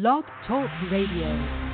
[0.00, 1.67] Blog Talk Radio.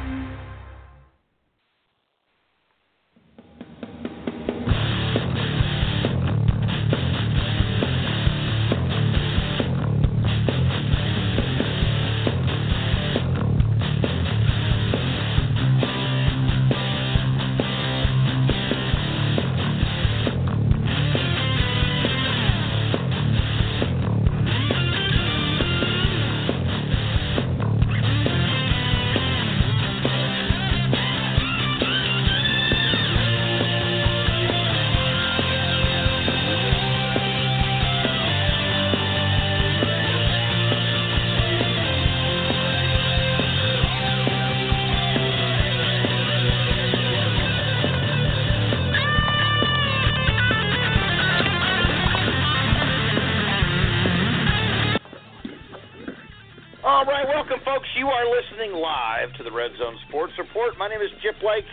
[60.79, 61.65] My name is Chip Lake.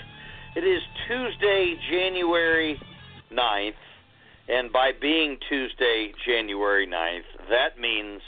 [0.56, 2.82] It is Tuesday, January
[3.32, 3.82] 9th.
[4.50, 8.22] And by being Tuesday, January 9th, that means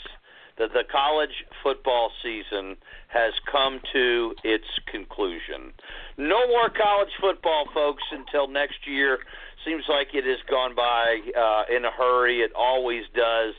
[0.59, 5.73] that the college football season has come to its conclusion.
[6.17, 9.17] No more college football, folks, until next year.
[9.65, 12.41] Seems like it has gone by uh, in a hurry.
[12.41, 13.55] It always does.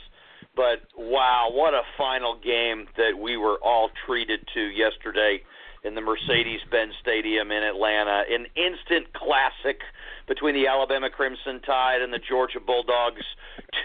[0.56, 5.42] But wow, what a final game that we were all treated to yesterday
[5.82, 8.22] in the Mercedes Benz Stadium in Atlanta.
[8.30, 9.80] An instant classic
[10.26, 13.22] between the Alabama Crimson Tide and the Georgia Bulldogs.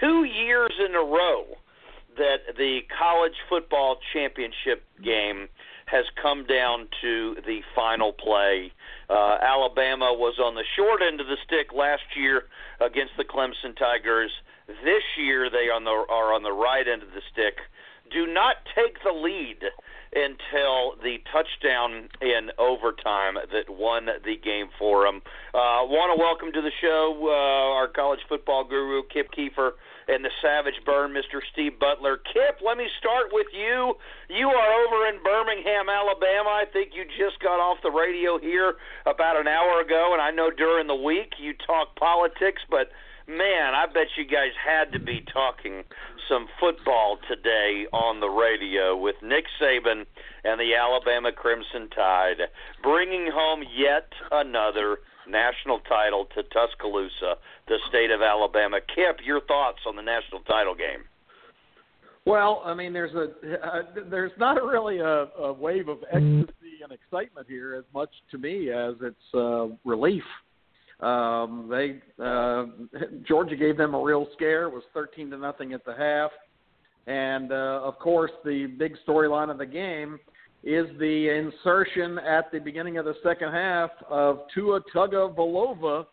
[0.00, 1.44] Two years in a row
[2.16, 5.48] that the college football championship game
[5.86, 8.72] has come down to the final play.
[9.10, 12.44] Uh, Alabama was on the short end of the stick last year
[12.80, 14.30] against the Clemson Tigers.
[14.68, 17.58] This year they on the, are on the right end of the stick.
[18.12, 19.58] Do not take the lead
[20.14, 25.22] until the touchdown in overtime that won the game for them.
[25.54, 29.72] Uh, Want to welcome to the show uh, our college football guru, Kip Keefer,
[30.08, 31.40] and the Savage Burn, Mr.
[31.52, 32.18] Steve Butler.
[32.32, 33.94] Kip, let me start with you.
[34.28, 36.50] You are over in Birmingham, Alabama.
[36.50, 38.74] I think you just got off the radio here
[39.06, 42.90] about an hour ago, and I know during the week you talk politics, but
[43.26, 45.84] man, I bet you guys had to be talking
[46.28, 50.06] some football today on the radio with Nick Saban
[50.44, 52.48] and the Alabama Crimson Tide
[52.82, 54.98] bringing home yet another
[55.30, 57.36] national title to Tuscaloosa,
[57.68, 58.80] the state of Alabama.
[58.94, 61.04] Kip, your thoughts on the national title game?
[62.26, 66.92] Well, I mean, there's a uh, there's not really a, a wave of ecstasy and
[66.92, 70.22] excitement here as much to me as it's uh, relief.
[71.00, 72.66] Um, they uh,
[73.26, 74.64] Georgia gave them a real scare.
[74.64, 76.30] It was 13 to nothing at the half,
[77.06, 80.18] and uh, of course the big storyline of the game
[80.62, 86.06] is the insertion at the beginning of the second half of Tua Tagovailoa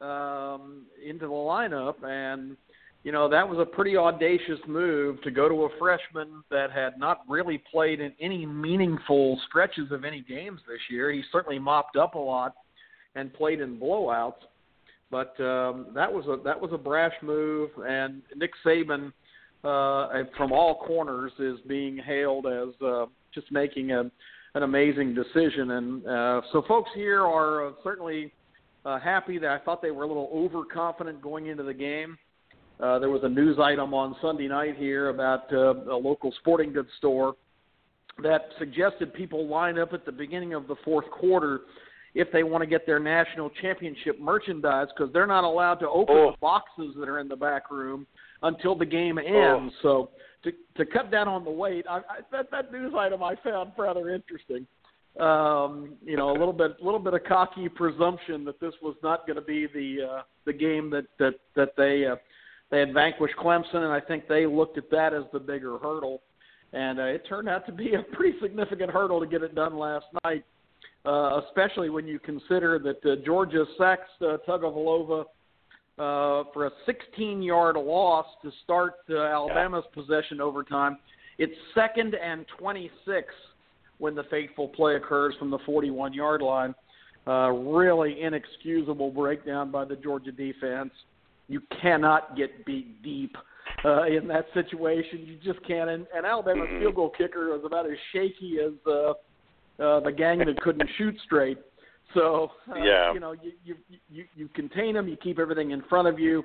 [0.00, 2.56] um, into the lineup, and
[3.04, 6.98] you know that was a pretty audacious move to go to a freshman that had
[6.98, 11.12] not really played in any meaningful stretches of any games this year.
[11.12, 12.54] He certainly mopped up a lot
[13.14, 14.34] and played in blowouts.
[15.10, 19.12] But um, that was a that was a brash move, and Nick Saban,
[19.62, 23.04] uh, from all corners, is being hailed as uh,
[23.34, 24.10] just making a
[24.54, 25.72] an amazing decision.
[25.72, 28.32] And uh, so, folks here are uh, certainly
[28.84, 32.18] uh, happy that I thought they were a little overconfident going into the game.
[32.80, 36.72] Uh, there was a news item on Sunday night here about uh, a local sporting
[36.72, 37.34] goods store
[38.22, 41.60] that suggested people line up at the beginning of the fourth quarter
[42.14, 46.14] if they want to get their national championship merchandise because they're not allowed to open
[46.18, 46.30] oh.
[46.32, 48.06] the boxes that are in the back room
[48.42, 49.32] until the game ends.
[49.32, 49.70] Oh.
[49.82, 50.10] So
[50.44, 53.72] to to cut down on the wait, I, I, that that news item I found
[53.78, 54.66] rather interesting.
[55.20, 58.96] Um, you know, a little bit a little bit of cocky presumption that this was
[59.02, 62.16] not going to be the uh, the game that that that they uh,
[62.70, 66.22] they had vanquished Clemson, and I think they looked at that as the bigger hurdle.
[66.74, 69.76] And uh, it turned out to be a pretty significant hurdle to get it done
[69.76, 70.42] last night
[71.04, 75.24] uh, especially when you consider that uh, Georgia sacks uh, Tagovailoa
[76.02, 80.02] uh, for a 16-yard loss to start uh, Alabama's yeah.
[80.02, 80.98] possession overtime.
[81.38, 83.28] It's second and 26
[83.98, 86.74] when the fateful play occurs from the 41-yard line.
[87.24, 90.90] Uh, really inexcusable breakdown by the Georgia defense.
[91.46, 93.36] You cannot get beat deep
[93.84, 95.24] uh, in that situation.
[95.24, 95.88] You just can't.
[95.88, 96.80] And, and Alabama's mm-hmm.
[96.80, 99.10] field goal kicker was about as shaky as uh,
[99.80, 101.58] uh, the gang that couldn't shoot straight.
[102.14, 103.12] So uh, yeah.
[103.12, 103.76] you know you, you
[104.10, 106.44] you you contain them, you keep everything in front of you.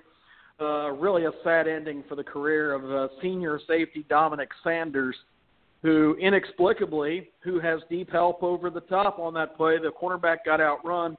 [0.59, 5.15] Uh, really a sad ending for the career of uh, senior safety Dominick Sanders,
[5.83, 9.77] who inexplicably, who has deep help over the top on that play.
[9.77, 11.15] The cornerback got outrun,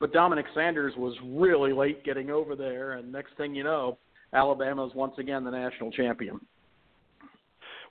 [0.00, 3.98] but Dominick Sanders was really late getting over there, and next thing you know,
[4.32, 6.40] Alabama is once again the national champion.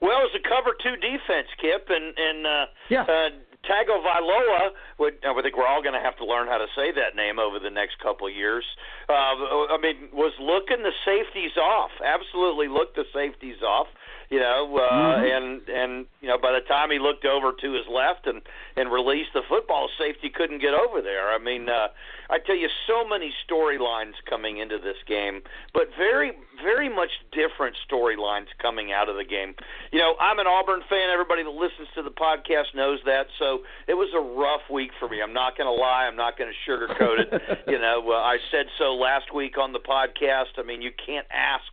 [0.02, 3.02] Well, it was a cover two defense, Kip, and and uh, yeah.
[3.04, 3.30] uh,
[3.66, 7.16] Tagovailoa, would, I think we're all going to have to learn how to say that
[7.16, 8.64] name over the next couple of years.
[9.10, 11.92] Uh, I mean, was looking the safeties off.
[12.04, 13.88] Absolutely looked the safeties off
[14.30, 15.26] you know, uh, mm-hmm.
[15.26, 18.42] and and you know, by the time he looked over to his left and
[18.76, 21.32] and released the football, safety couldn't get over there.
[21.32, 21.88] I mean, uh,
[22.30, 25.42] I tell you, so many storylines coming into this game,
[25.74, 29.56] but very very much different storylines coming out of the game.
[29.92, 31.10] You know, I'm an Auburn fan.
[31.12, 33.28] Everybody that listens to the podcast knows that.
[33.40, 35.22] So it was a rough week for me.
[35.22, 36.06] I'm not going to lie.
[36.10, 37.60] I'm not going to sugarcoat it.
[37.68, 40.58] you know, uh, I said so last week on the podcast.
[40.58, 41.72] I mean, you can't ask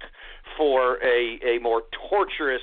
[0.56, 2.62] for a a more torturous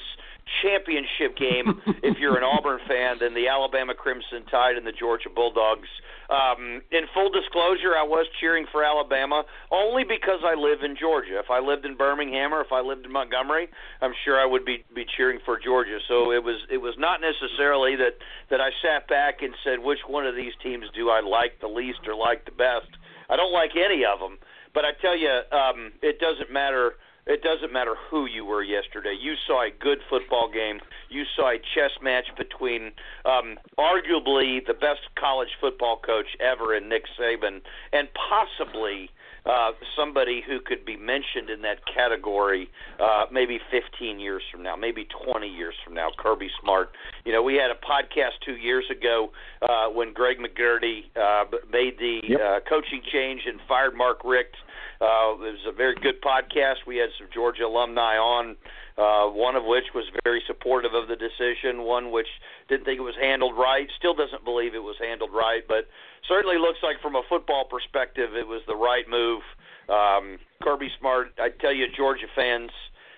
[0.61, 5.29] championship game if you're an Auburn fan than the Alabama Crimson Tide and the Georgia
[5.29, 5.87] Bulldogs.
[6.29, 11.39] Um, in full disclosure, I was cheering for Alabama only because I live in Georgia.
[11.39, 13.67] If I lived in Birmingham or if I lived in Montgomery,
[14.01, 15.99] I'm sure I would be be cheering for Georgia.
[16.07, 18.15] So it was it was not necessarily that
[18.49, 21.67] that I sat back and said which one of these teams do I like the
[21.67, 22.87] least or like the best.
[23.29, 24.39] I don't like any of them,
[24.73, 26.95] but I tell you, um, it doesn't matter
[27.27, 29.15] it doesn't matter who you were yesterday.
[29.19, 30.79] You saw a good football game.
[31.09, 32.91] You saw a chess match between
[33.25, 37.61] um, arguably the best college football coach ever in Nick Saban
[37.93, 39.09] and possibly
[39.45, 42.69] uh, somebody who could be mentioned in that category
[42.99, 46.91] uh, maybe 15 years from now, maybe 20 years from now, Kirby Smart.
[47.25, 49.31] You know, we had a podcast two years ago
[49.61, 52.39] uh, when Greg McGarity uh, made the yep.
[52.39, 54.55] uh, coaching change and fired Mark Richt.
[55.01, 56.85] Uh, it was a very good podcast.
[56.85, 58.55] We had some Georgia alumni on,
[59.01, 62.29] uh, one of which was very supportive of the decision, one which
[62.69, 65.89] didn't think it was handled right, still doesn't believe it was handled right, but
[66.29, 69.41] certainly looks like from a football perspective it was the right move.
[69.89, 72.69] Um, Kirby Smart, I tell you, Georgia fans,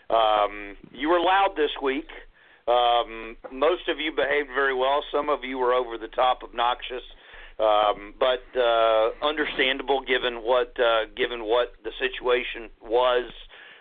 [0.09, 2.07] um, you were loud this week.
[2.65, 5.03] Um, most of you behaved very well.
[5.12, 7.03] Some of you were over the top obnoxious
[7.63, 13.31] um, but uh, understandable given what uh, given what the situation was.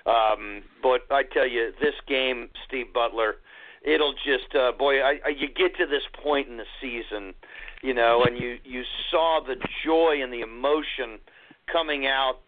[0.06, 3.36] Um, but I tell you, this game, Steve Butler,
[3.82, 7.34] it'll just uh, boy, I, I, you get to this point in the season,
[7.82, 11.18] you know, and you you saw the joy and the emotion
[11.70, 12.38] coming out,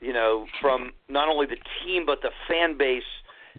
[0.00, 3.02] you know, from not only the team but the fan base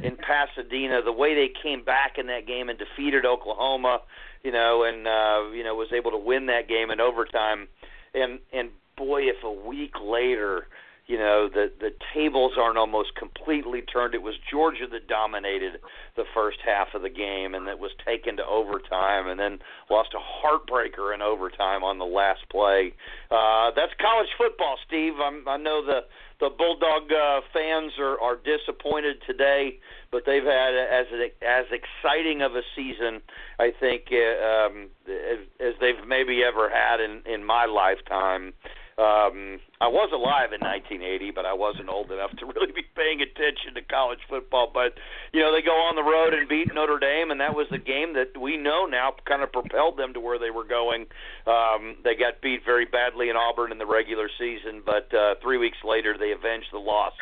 [0.01, 4.01] in Pasadena, the way they came back in that game and defeated Oklahoma
[4.43, 7.67] you know, and uh, you know was able to win that game in overtime.
[8.13, 10.67] And and boy, if a week later,
[11.07, 14.15] you know, the the tables aren't almost completely turned.
[14.15, 15.79] It was Georgia that dominated
[16.15, 19.59] the first half of the game, and that was taken to overtime, and then
[19.89, 22.93] lost a heartbreaker in overtime on the last play.
[23.29, 25.13] Uh, that's college football, Steve.
[25.21, 26.01] I'm, I know the
[26.41, 29.77] the Bulldog uh, fans are, are disappointed today,
[30.11, 31.05] but they've had as
[31.41, 33.21] as exciting of a season,
[33.59, 38.53] I think, uh, um, as, as they've maybe ever had in in my lifetime.
[39.01, 43.17] Um, I was alive in 1980, but I wasn't old enough to really be paying
[43.17, 44.69] attention to college football.
[44.71, 44.93] But
[45.33, 47.81] you know, they go on the road and beat Notre Dame, and that was the
[47.81, 51.07] game that we know now kind of propelled them to where they were going.
[51.47, 55.57] Um, they got beat very badly in Auburn in the regular season, but uh, three
[55.57, 57.13] weeks later they avenged the loss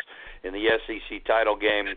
[0.44, 1.88] in the SEC title game.
[1.88, 1.96] Uh,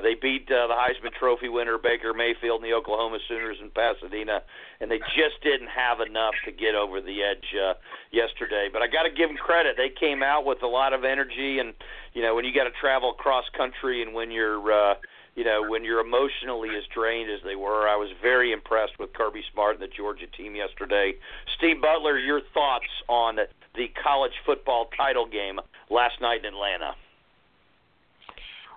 [0.00, 4.42] they beat uh, the Heisman Trophy winner Baker Mayfield and the Oklahoma Sooners in Pasadena,
[4.80, 7.74] and they just didn't have enough to get over the edge uh,
[8.12, 8.68] yesterday.
[8.72, 11.58] But I got to give them credit; they came out with a lot of energy,
[11.58, 11.74] and
[12.14, 14.94] you know when you got to travel cross country and when you're uh,
[15.34, 19.12] you know, when you're emotionally as drained as they were, I was very impressed with
[19.12, 21.14] Kirby Smart and the Georgia team yesterday.
[21.56, 23.36] Steve Butler, your thoughts on
[23.76, 25.60] the college football title game
[25.90, 26.94] last night in Atlanta?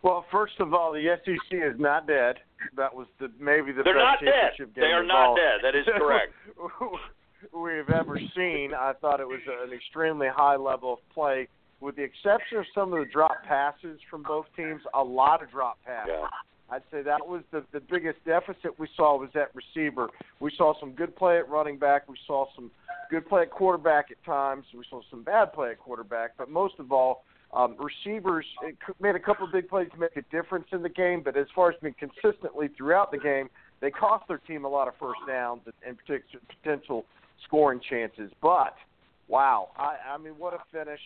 [0.03, 2.37] Well, first of all, the SEC is not dead.
[2.75, 4.31] That was the maybe the They're best not dead.
[4.33, 4.81] championship game.
[4.83, 5.59] They are not dead.
[5.63, 6.33] That is correct.
[7.53, 8.71] we've ever seen.
[8.73, 11.47] I thought it was an extremely high level of play,
[11.79, 14.81] with the exception of some of the drop passes from both teams.
[14.93, 16.13] A lot of drop passes.
[16.19, 16.27] Yeah.
[16.69, 20.07] I'd say that was the the biggest deficit we saw was at receiver.
[20.39, 22.07] We saw some good play at running back.
[22.07, 22.71] We saw some
[23.09, 24.65] good play at quarterback at times.
[24.73, 28.45] We saw some bad play at quarterback, but most of all, um, receivers
[28.99, 31.47] made a couple of big plays to make a difference in the game, but as
[31.53, 33.49] far as being consistently throughout the game,
[33.81, 36.21] they cost their team a lot of first downs and, and
[36.61, 37.05] potential
[37.45, 38.31] scoring chances.
[38.41, 38.75] But
[39.27, 40.99] wow, I, I mean, what a finish!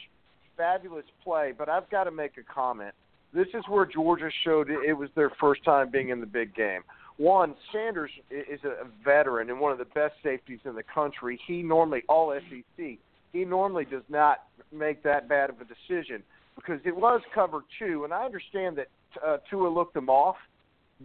[0.58, 1.52] Fabulous play.
[1.58, 2.94] But I've got to make a comment.
[3.34, 6.82] this is where Georgia showed it was their first time being in the big game.
[7.18, 11.40] One, Sanders is a veteran and one of the best safeties in the country.
[11.48, 12.98] He normally all SEC.
[13.36, 16.24] He normally does not make that bad of a decision
[16.56, 18.88] because it was cover two, and I understand that
[19.22, 20.38] uh, Tua looked them off,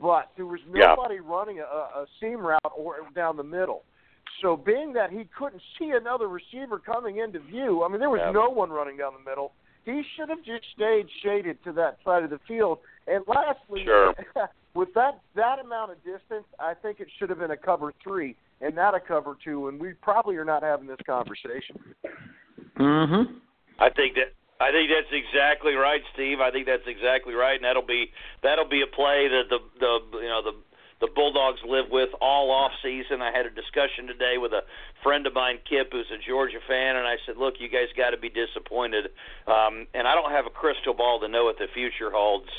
[0.01, 1.21] but there was nobody yeah.
[1.25, 3.83] running a, a seam route or down the middle.
[4.41, 8.21] So being that he couldn't see another receiver coming into view, I mean there was
[8.23, 8.31] yeah.
[8.31, 9.51] no one running down the middle.
[9.85, 12.79] He should have just stayed shaded to that side of the field.
[13.09, 14.15] And lastly, sure.
[14.75, 18.37] with that that amount of distance, I think it should have been a cover three
[18.61, 19.69] and not a cover two.
[19.69, 21.95] And we probably are not having this conversation.
[22.76, 23.40] Mhm.
[23.79, 26.40] I think that I think that's exactly right, Steve.
[26.40, 28.12] I think that's exactly right, and that'll be
[28.43, 30.52] that'll be a play that the the you know the
[31.00, 33.23] the Bulldogs live with all off season.
[33.23, 34.61] I had a discussion today with a
[35.02, 38.11] friend of mine, Kip, who's a Georgia fan, and I said, "Look, you guys got
[38.11, 39.11] to be disappointed."
[39.47, 42.50] Um, and I don't have a crystal ball to know what the future holds,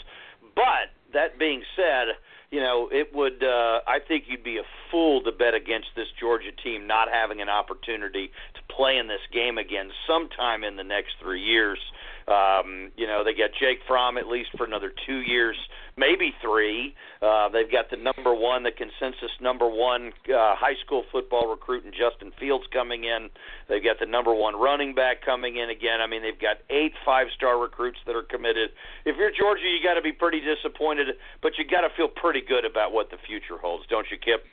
[0.56, 2.18] but that being said,
[2.52, 3.44] you know, it would.
[3.44, 7.42] Uh, I think you'd be a fool to bet against this Georgia team not having
[7.42, 11.80] an opportunity to play in this game again sometime in the next three years.
[12.28, 15.58] Um, you know, they got Jake Fromm at least for another two years,
[15.98, 16.96] maybe three.
[17.22, 21.84] Uh, they've got the number one, the consensus number one uh, high school football recruit
[21.86, 23.30] in Justin Fields coming in.
[23.68, 26.02] They've got the number one running back coming in again.
[26.02, 28.70] I mean, they've got eight five-star recruits that are committed.
[29.06, 31.08] If you're Georgia, you got to be pretty disappointed,
[31.42, 34.46] but you got to feel pretty good about what the future holds, don't you, Kip?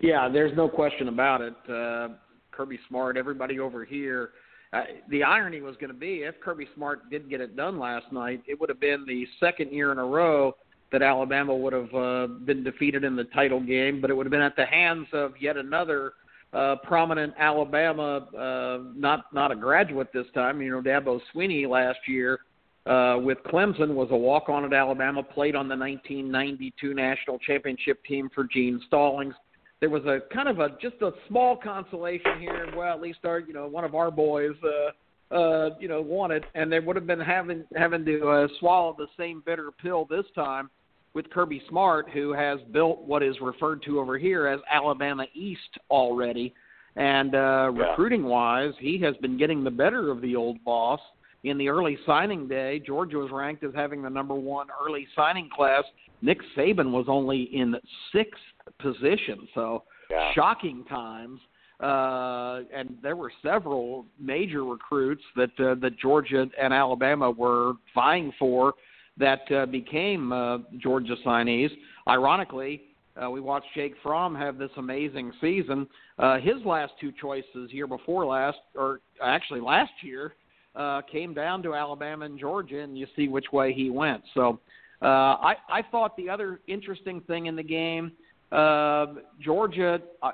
[0.00, 1.54] Yeah, there's no question about it.
[1.68, 2.14] Uh,
[2.50, 4.30] Kirby Smart, everybody over here.
[4.72, 8.12] Uh, the irony was going to be if Kirby Smart did get it done last
[8.12, 10.54] night, it would have been the second year in a row
[10.92, 14.30] that Alabama would have uh, been defeated in the title game, but it would have
[14.30, 16.12] been at the hands of yet another
[16.52, 20.62] uh, prominent Alabama, uh, not not a graduate this time.
[20.62, 22.40] You know, Dabo Swinney last year
[22.86, 28.02] uh, with Clemson was a walk on at Alabama, played on the 1992 national championship
[28.04, 29.34] team for Gene Stallings
[29.80, 32.66] there was a kind of a just a small consolation here.
[32.76, 36.30] Well, at least our you know one of our boys uh, uh, you know won
[36.30, 40.06] it, and they would have been having having to uh, swallow the same bitter pill
[40.10, 40.70] this time
[41.14, 45.78] with Kirby Smart, who has built what is referred to over here as Alabama East
[45.90, 46.54] already.
[46.96, 47.88] And uh, yeah.
[47.90, 51.00] recruiting wise, he has been getting the better of the old boss.
[51.44, 55.48] In the early signing day, Georgia was ranked as having the number one early signing
[55.54, 55.84] class.
[56.20, 57.76] Nick Saban was only in
[58.12, 58.40] sixth
[58.78, 59.48] position.
[59.54, 60.32] So yeah.
[60.34, 61.40] shocking times.
[61.80, 68.32] Uh, and there were several major recruits that uh, that Georgia and Alabama were vying
[68.36, 68.74] for
[69.16, 71.70] that uh, became uh, Georgia signees.
[72.08, 72.82] Ironically,
[73.20, 75.86] uh, we watched Jake Fromm have this amazing season.
[76.18, 80.34] Uh, his last two choices year before last, or actually last year,
[80.76, 84.22] uh, came down to Alabama and Georgia, and you see which way he went.
[84.34, 84.60] So
[85.02, 88.12] uh, I, I thought the other interesting thing in the game
[88.52, 89.06] uh,
[89.40, 90.30] Georgia, uh,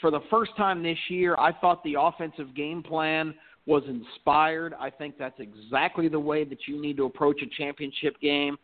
[0.00, 3.34] for the first time this year, I thought the offensive game plan
[3.66, 4.74] was inspired.
[4.78, 8.56] I think that's exactly the way that you need to approach a championship game.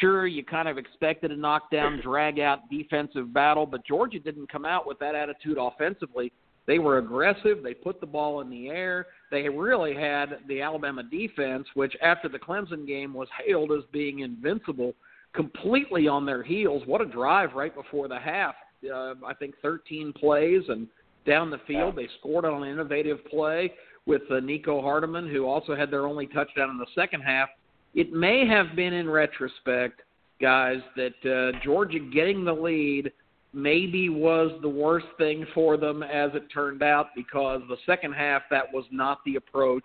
[0.00, 4.64] Sure, you kind of expected a knockdown, drag out defensive battle, but Georgia didn't come
[4.64, 6.32] out with that attitude offensively.
[6.66, 7.62] They were aggressive.
[7.62, 9.06] They put the ball in the air.
[9.30, 14.18] They really had the Alabama defense, which after the Clemson game was hailed as being
[14.18, 14.92] invincible
[15.34, 16.82] completely on their heels.
[16.86, 18.54] What a drive right before the half.
[18.84, 20.86] Uh, I think 13 plays and
[21.26, 21.96] down the field.
[21.96, 23.72] They scored on an innovative play
[24.06, 27.48] with uh, Mecole Hardman, who also had their only touchdown in the second half.
[27.94, 30.00] It may have been in retrospect,
[30.40, 33.12] guys, that uh, Georgia getting the lead
[33.52, 38.42] maybe was the worst thing for them as it turned out because the second half
[38.50, 39.84] that was not the approach.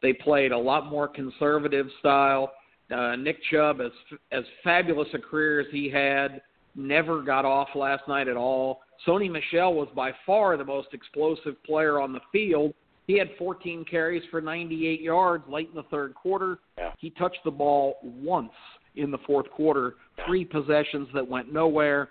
[0.00, 2.52] They played a lot more conservative style
[2.92, 3.92] uh, Nick Chubb, as
[4.30, 6.42] as fabulous a career as he had,
[6.74, 8.80] never got off last night at all.
[9.06, 12.72] Sony Michel was by far the most explosive player on the field.
[13.06, 16.58] He had 14 carries for 98 yards late in the third quarter.
[16.78, 16.92] Yeah.
[16.98, 18.52] He touched the ball once
[18.94, 19.94] in the fourth quarter.
[20.26, 22.10] Three possessions that went nowhere.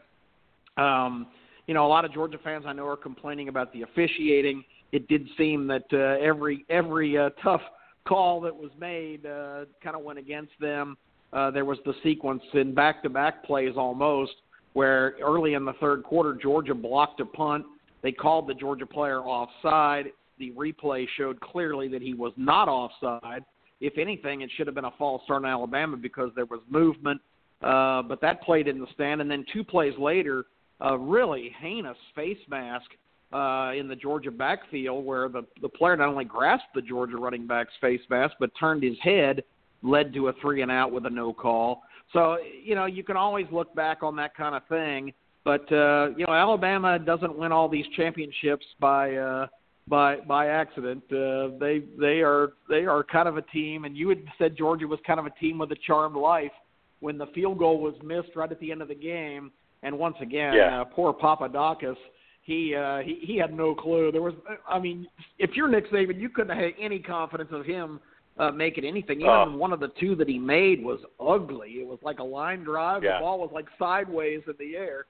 [0.77, 1.27] Um,
[1.67, 4.63] you know, a lot of Georgia fans I know are complaining about the officiating.
[4.91, 7.61] It did seem that uh, every every uh, tough
[8.07, 10.97] call that was made uh, kind of went against them.
[11.33, 14.33] Uh, there was the sequence in back-to-back plays almost
[14.73, 17.65] where early in the third quarter Georgia blocked a punt.
[18.01, 20.07] They called the Georgia player offside.
[20.39, 23.43] The replay showed clearly that he was not offside.
[23.79, 27.21] If anything, it should have been a false start in Alabama because there was movement.
[27.61, 29.21] Uh, but that play didn't stand.
[29.21, 30.45] And then two plays later,
[30.79, 32.89] a really heinous face mask
[33.33, 37.47] uh, in the Georgia backfield where the, the player not only grasped the Georgia running
[37.47, 39.43] back's face mask, but turned his head
[39.83, 41.83] led to a three and out with a no call.
[42.13, 45.13] So you know you can always look back on that kind of thing.
[45.43, 49.47] But uh, you know Alabama doesn't win all these championships by uh,
[49.87, 51.03] by by accident.
[51.11, 54.87] Uh, they they are they are kind of a team, and you had said Georgia
[54.87, 56.51] was kind of a team with a charmed life
[56.99, 59.51] when the field goal was missed right at the end of the game.
[59.83, 60.81] And once again, yeah.
[60.81, 61.95] uh, poor Pappanastos,
[62.43, 64.11] he uh, he he had no clue.
[64.11, 64.33] There was,
[64.67, 65.07] I mean,
[65.39, 67.99] if you're Nick Saban, you couldn't have any confidence of him
[68.39, 69.19] uh, making anything.
[69.21, 69.57] Even Oh.
[69.57, 71.69] one of the two that he made was ugly.
[71.81, 73.03] It was like a line drive.
[73.03, 73.17] Yeah.
[73.17, 75.05] The ball was like sideways in the air.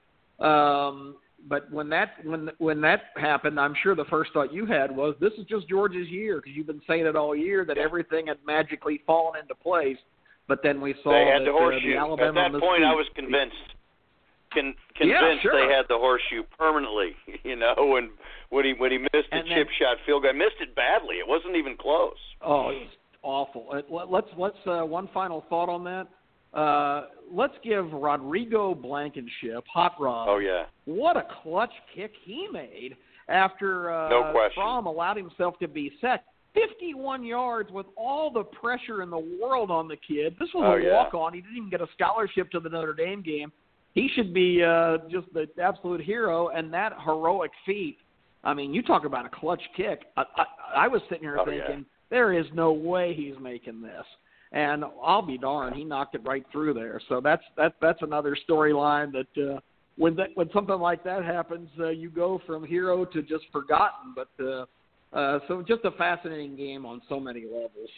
[0.46, 1.16] Um,
[1.48, 5.14] but when that when when that happened, I'm sure the first thought you had was,
[5.20, 7.82] "This is just George's year," because you've been saying it all year that Yeah.
[7.84, 9.98] everything had magically fallen into place.
[10.48, 12.94] But then we saw they had that, the uh, the Alabama At that point, I
[12.94, 13.56] was convinced.
[14.54, 15.52] Con- Yeah, convinced sure.
[15.54, 17.12] they had the horseshoe permanently.
[17.44, 18.10] You know, when
[18.50, 21.16] when he when he missed the And then- chip shot field goal, missed it badly.
[21.16, 22.16] It wasn't even close.
[22.40, 23.66] Oh, it's awful.
[23.72, 26.06] Uh, let- Let's let's uh, one final thought on that.
[26.56, 30.28] Uh, let's give Rodrigo Blankenship, Hot Rod.
[30.28, 30.64] Oh yeah.
[30.84, 32.96] What a clutch kick he made
[33.28, 34.48] after uh, No.
[34.54, 36.26] Fromm allowed himself to be sacked.
[36.54, 40.36] 51 yards with all the pressure in the world on the kid.
[40.38, 40.92] This was Oh, a yeah.
[40.92, 41.32] walk on.
[41.32, 43.50] He didn't even get a scholarship to the Notre Dame game.
[43.94, 46.48] He should be uh, just the absolute hero.
[46.48, 47.98] And that heroic feat.
[48.44, 50.02] I mean, you talk about a clutch kick.
[50.16, 50.44] I, I,
[50.84, 51.66] I was sitting here Oh, yeah.
[51.66, 54.04] thinking, there is no way he's making this.
[54.52, 57.00] And I'll be darned, he knocked it right through there.
[57.08, 59.60] So that's that that's another storyline that uh,
[59.96, 64.14] when that when something like that happens, uh, you go from hero to just forgotten.
[64.14, 64.66] But uh,
[65.16, 67.88] uh, so just a fascinating game on so many levels.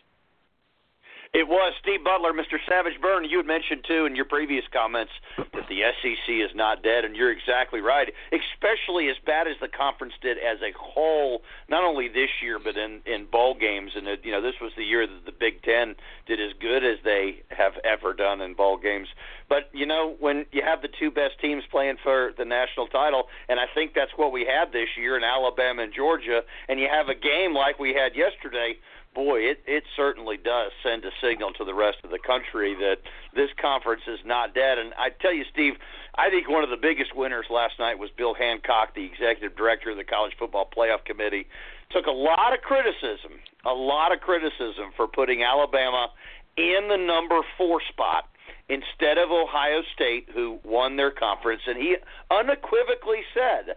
[1.35, 2.59] It was Steve Butler, Mr.
[2.69, 3.25] Savage Burn.
[3.25, 7.17] You had mentioned too in your previous comments that the SEC is not dead, and
[7.17, 8.15] you're exactly right.
[8.31, 12.77] Especially as bad as the conference did as a whole, not only this year but
[12.77, 13.93] in in bowl games.
[13.97, 15.97] And it, you know, this was the year that the Big Ten
[16.29, 19.09] did as good as they have ever done in bowl games.
[19.49, 23.25] But you know, when you have the two best teams playing for the national title,
[23.49, 26.87] and I think that's what we had this year in Alabama and Georgia, and you
[26.89, 28.79] have a game like we had yesterday
[29.15, 32.99] boy, it it certainly does send a signal to the rest of the country that
[33.35, 34.79] this conference is not dead.
[34.79, 35.75] And I tell you, Steve,
[36.17, 39.91] I think one of the biggest winners last night was Bill Hancock, the executive director
[39.91, 41.47] of the College Football Playoff Committee.
[41.91, 46.09] Took a lot of criticism, a lot of criticism for putting Alabama
[46.57, 48.29] in the number four spot
[48.69, 51.63] instead of Ohio State, who won their conference.
[51.67, 51.97] And he
[52.31, 53.77] unequivocally said,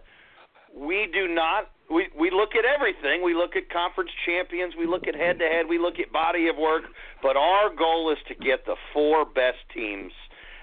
[0.74, 3.22] we do not we we look at everything.
[3.22, 6.48] We look at conference champions, we look at head to head, we look at body
[6.48, 6.84] of work,
[7.22, 10.12] but our goal is to get the four best teams.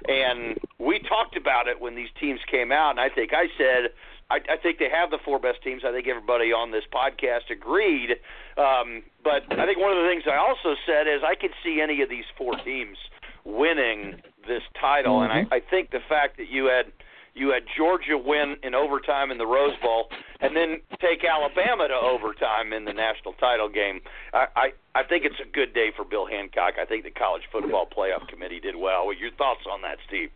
[0.08, 3.92] And we talked about it when these teams came out, and I think I said
[4.30, 5.84] I, I think they have the four best teams.
[5.86, 8.18] I think everybody on this podcast agreed.
[8.58, 11.80] Um, but I think one of the things I also said is I could see
[11.82, 12.98] any of these four teams
[13.44, 16.92] winning this title, and I, I think the fact that you had
[17.36, 20.08] you had Georgia win in overtime in the Rose Bowl,
[20.40, 24.00] and then take Alabama to overtime in the national title game.
[24.34, 26.80] I, I I think it's a good day for Bill Hancock.
[26.82, 29.14] I think the College Football Playoff Committee did well.
[29.14, 30.32] Your thoughts on that, Steve?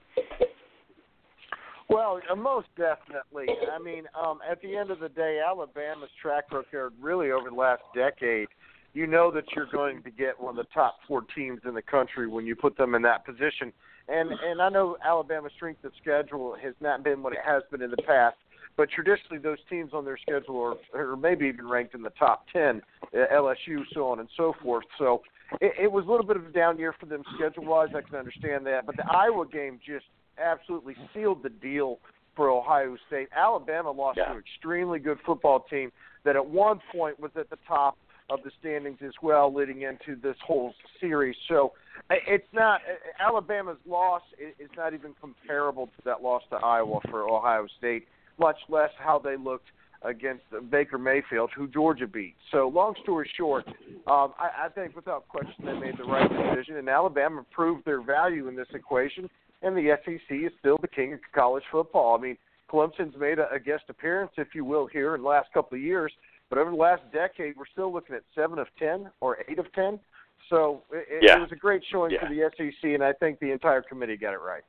[1.90, 3.48] Well, uh, most definitely.
[3.72, 7.56] I mean, um, at the end of the day, Alabama's track record really over the
[7.56, 8.48] last decade,
[8.94, 11.82] you know that you're going to get one of the top four teams in the
[11.82, 13.72] country when you put them in that position.
[14.08, 17.82] And and I know Alabama's strength of schedule has not been what it has been
[17.82, 18.38] in the past,
[18.76, 22.46] but traditionally those teams on their schedule are, are maybe even ranked in the top
[22.52, 22.82] ten,
[23.14, 24.86] uh, LSU, so on and so forth.
[24.98, 25.22] So
[25.62, 27.90] it, it was a little bit of a down year for them schedule-wise.
[27.96, 30.06] I can understand that, but the Iowa game just
[30.40, 32.00] absolutely sealed the deal
[32.36, 33.28] for Ohio State.
[33.36, 34.26] Alabama lost Yeah.
[34.26, 35.92] to an extremely good football team
[36.24, 37.98] that at one point was at the top
[38.30, 41.36] of the standings as well, leading into this whole series.
[41.48, 41.74] So
[42.10, 42.82] it's not
[43.20, 48.08] Alabama's loss is not even comparable to that loss to Iowa for Ohio State,
[48.40, 49.68] much less how they looked
[50.04, 52.36] against Baker Mayfield, who Georgia beat.
[52.52, 53.68] So, long story short,
[54.08, 58.02] um, I, I think without question they made the right decision, and Alabama proved their
[58.02, 59.30] value in this equation.
[59.62, 62.18] And the SEC is still the king of college football.
[62.18, 62.38] I mean,
[62.72, 65.82] Clemson's made a, a guest appearance, if you will, here in the last couple of
[65.82, 66.14] years.
[66.50, 69.72] But over the last decade, we're still looking at seven of ten or eight of
[69.74, 70.00] ten.
[70.50, 71.38] So it, Yeah.
[71.38, 72.22] it was a great showing Yeah.
[72.28, 74.64] for the SEC, and I think the entire committee got it right.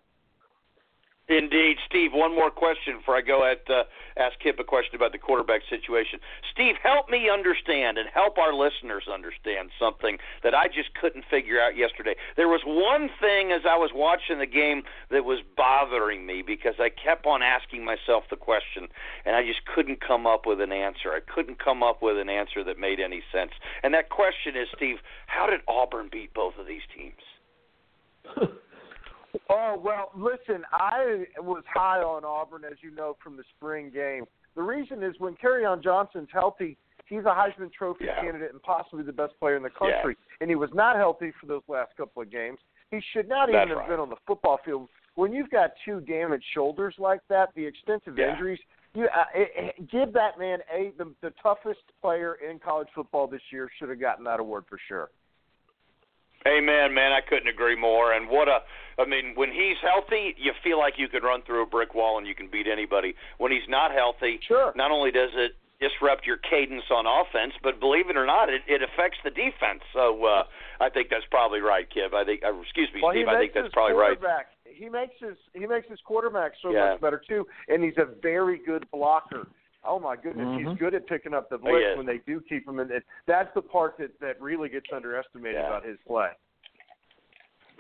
[1.30, 2.10] Indeed, Steve.
[2.12, 3.84] One more question before I go at uh,
[4.16, 6.18] ask Kip a question about the quarterback situation.
[6.52, 11.60] Steve, help me understand and help our listeners understand something that I just couldn't figure
[11.60, 12.16] out yesterday.
[12.36, 16.74] There was one thing as I was watching the game that was bothering me because
[16.80, 18.88] I kept on asking myself the question
[19.24, 21.12] and I just couldn't come up with an answer.
[21.12, 23.52] I couldn't come up with an answer that made any sense.
[23.84, 24.96] And that question is, Steve,
[25.28, 27.22] how did Auburn beat both of these teams?
[29.48, 34.24] Oh well, listen, I was high on Auburn, as you know from the spring game.
[34.56, 38.20] The reason is when Kerryon Johnson's healthy, he's a Heisman Trophy yeah.
[38.20, 40.16] candidate and possibly the best player in the country.
[40.18, 40.36] Yeah.
[40.40, 42.58] And he was not healthy for those last couple of games.
[42.90, 43.88] He should not That's even have right.
[43.88, 44.88] been on the football field.
[45.14, 48.32] When you've got two damaged shoulders like that, the extensive Yeah.
[48.32, 48.58] injuries,
[48.94, 53.28] you uh, it, it, give that man a the, the toughest player in college football
[53.28, 55.10] this year should have gotten that award for sure.
[56.46, 57.12] Amen, man.
[57.12, 58.12] I couldn't agree more.
[58.12, 58.60] And what a,
[58.98, 62.16] I mean, when he's healthy, you feel like you could run through a brick wall
[62.18, 63.14] and you can beat anybody.
[63.38, 64.72] When he's not healthy, Sure.
[64.74, 68.62] not only does it disrupt your cadence on offense, but believe it or not, it,
[68.66, 69.80] it affects the defense.
[69.92, 70.44] So uh,
[70.80, 72.12] I think that's probably right, Kip.
[72.14, 73.28] I think, uh, excuse me, Well, Steve.
[73.28, 74.16] I think that's probably right.
[74.64, 76.92] He makes his he makes his quarterback so Yeah.
[76.92, 79.46] much better too, and he's a very good blocker.
[79.82, 80.68] Oh my goodness, Mhm.
[80.70, 81.66] he's good at picking up the Mm-hmm.
[81.68, 81.96] He blitz is.
[81.96, 82.90] when they do keep him in.
[82.92, 85.66] And that's the part that that really gets underestimated Yeah.
[85.68, 86.30] about his play.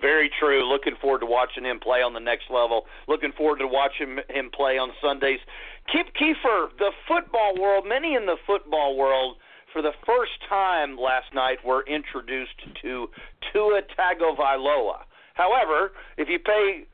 [0.00, 0.64] Very true.
[0.64, 2.86] Looking forward to watching him play on the next level.
[3.06, 5.40] Looking forward to watching him play on Sundays.
[5.88, 9.36] Kip Kiefer, the football world, many in the football world,
[9.72, 13.10] for the first time last night were introduced to
[13.52, 15.04] Tua Tagovailoa.
[15.34, 16.86] However, if you pay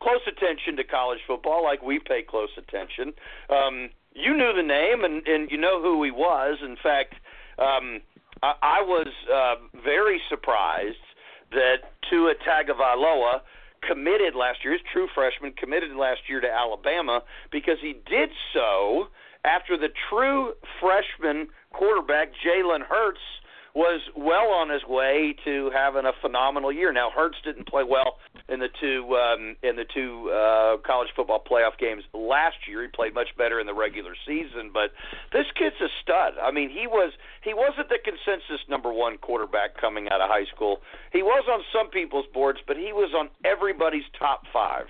[0.00, 3.14] close attention to college football, like we pay close attention,
[3.48, 6.58] um, you knew the name and, and you know who he was.
[6.64, 7.14] In fact,
[7.58, 8.00] um,
[8.42, 10.96] I, I was uh, very surprised
[11.52, 13.40] that Tua Tagovailoa
[13.86, 14.72] committed last year.
[14.72, 19.08] His true freshman committed last year to Alabama because he did so
[19.44, 23.20] after the true freshman quarterback Jalen Hurts
[23.74, 26.92] was well on his way to having a phenomenal year.
[26.92, 31.42] Now Hurts didn't play well in the two um, in the two uh, college football
[31.42, 32.82] playoff games last year.
[32.82, 34.90] He played much better in the regular season, but
[35.32, 36.34] this kid's a stud.
[36.42, 40.46] I mean, he was he wasn't the consensus number one quarterback coming out of high
[40.54, 40.78] school.
[41.12, 44.86] He was on some people's boards, but he was on everybody's top five.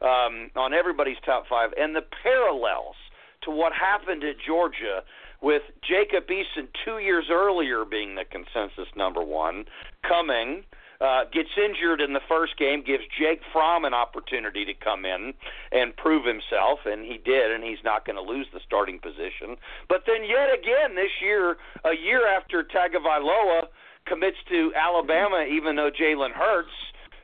[0.00, 2.96] Um, on everybody's top five, and the parallels
[3.42, 5.04] to what happened at Georgia
[5.42, 9.64] with Jacob Eason two years earlier being the consensus number one,
[10.06, 10.64] coming,
[11.00, 15.32] uh, gets injured in the first game, gives Jake Fromm an opportunity to come in
[15.72, 19.56] and prove himself, and he did, and he's not going to lose the starting position.
[19.88, 23.68] But then yet again this year, a year after Tagovailoa
[24.06, 26.76] commits to Alabama, even though Jalen Hurts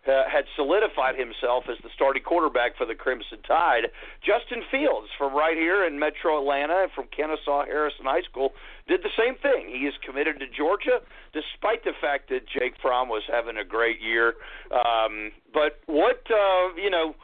[0.09, 3.91] uh, had solidified himself as the starting quarterback for the Crimson Tide.
[4.25, 8.53] Justin Fields from right here in Metro Atlanta, from Kennesaw Harrison High School,
[8.89, 9.69] did the same thing.
[9.69, 11.01] He is committed to Georgia,
[11.33, 14.35] despite the fact that Jake Fromm was having a great year.
[14.71, 17.15] Um, but what uh, you know.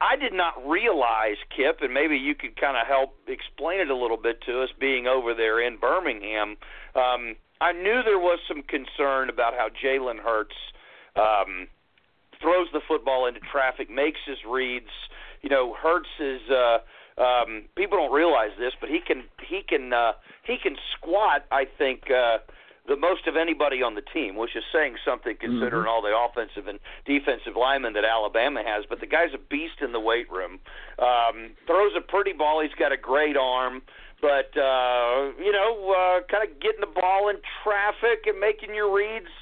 [0.00, 3.94] I, did not realize, Kip, and maybe you could kind of help explain it a
[3.94, 6.56] little bit to us, being over there in Birmingham.
[6.94, 10.56] Um, I knew there was some concern about how Jalen Hurts
[11.16, 11.68] um,
[12.44, 14.92] throws the football into traffic, makes his reads.
[15.40, 16.42] You know, Hurts is.
[16.50, 16.78] Uh,
[17.16, 20.12] um, people don't realize this, but he can he can uh,
[20.44, 21.46] he can squat.
[21.50, 22.10] I think.
[22.10, 22.38] Uh,
[22.86, 26.68] the most of anybody on the team, which is saying something considering all the offensive
[26.68, 28.84] and defensive linemen that Alabama has.
[28.86, 30.60] But the guy's a beast in the weight room.
[30.98, 32.60] Um, throws a pretty ball.
[32.60, 33.80] He's got a great arm.
[34.20, 38.94] But uh, you know, uh, kind of getting the ball in traffic and making your
[38.94, 39.32] reads.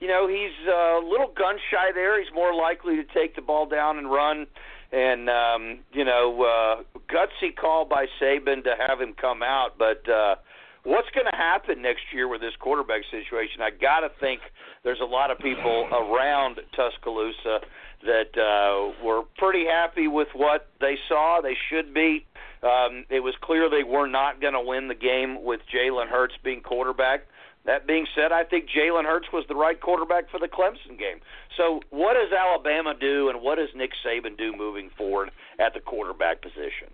[0.00, 2.18] You know, he's a little gun shy there.
[2.22, 4.46] He's more likely to take the ball down and run.
[4.92, 10.08] And um, you know, uh, gutsy call by Saban to have him come out, but.
[10.08, 10.36] Uh,
[10.84, 13.60] what's going to happen next year with this quarterback situation?
[13.60, 14.40] I got to think
[14.82, 17.60] there's a lot of people around Tuscaloosa
[18.04, 21.40] that uh, were pretty happy with what they saw.
[21.42, 22.24] They should be.
[22.62, 26.34] Um, it was clear they were not going to win the game with Jalen Hurts
[26.42, 27.26] being quarterback.
[27.70, 31.20] That being said, I think Jalen Hurts was the right quarterback for the Clemson game.
[31.56, 35.30] So, what does Alabama do, and what does Nick Saban do moving forward
[35.60, 36.90] at the quarterback position?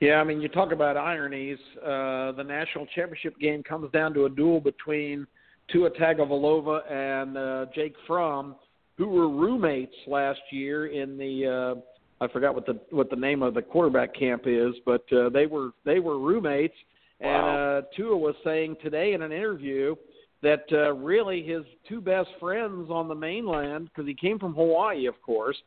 [0.00, 1.58] Yeah, I mean, you talk about ironies.
[1.84, 5.26] Uh, the national championship game comes down to a duel between
[5.70, 8.56] Tua Tagovailoa and uh, Jake Fromm,
[8.96, 11.76] who were roommates last year in the.
[11.76, 15.28] Uh, I forgot what the what the name of the quarterback camp is, but uh,
[15.28, 16.74] they were they were roommates.
[17.20, 17.78] And Wow.
[17.78, 19.94] uh, Tua was saying today in an interview
[20.42, 25.06] that uh, really his two best friends on the mainland, because he came from Hawaii,
[25.06, 25.60] of course,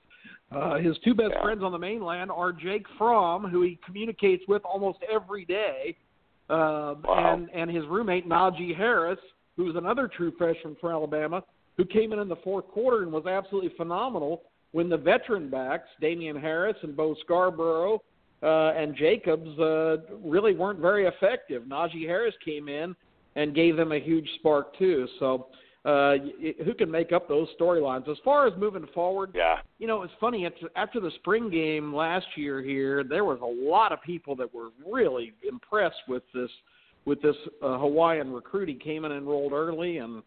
[0.52, 1.42] Uh, his two best Yeah.
[1.42, 5.96] friends on the mainland are Jake Fromm, who he communicates with almost every day,
[6.50, 7.34] uh, Wow.
[7.34, 9.20] and and his roommate Najee Harris,
[9.58, 11.44] who's another true freshman for Alabama,
[11.78, 15.90] who came in in the fourth quarter and was absolutely phenomenal when the veteran backs
[16.00, 18.02] Damien Harris and Bo Scarborough
[18.44, 21.64] uh, and Jacobs uh, really weren't very effective.
[21.64, 22.96] Najee Harris came in
[23.36, 25.08] and gave them a huge spark too.
[25.20, 25.48] So.
[25.86, 26.16] Uh,
[26.64, 28.08] who can make up those storylines?
[28.08, 29.58] As far as moving forward, Yeah.
[29.80, 33.70] you know, it's funny after, after the spring game last year here, there was a
[33.70, 36.50] lot of people that were really impressed with this
[37.04, 38.70] with this uh, Hawaiian recruit.
[38.70, 40.24] He came in and enrolled early and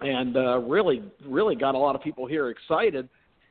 [0.00, 3.08] and uh, really really got a lot of people here excited.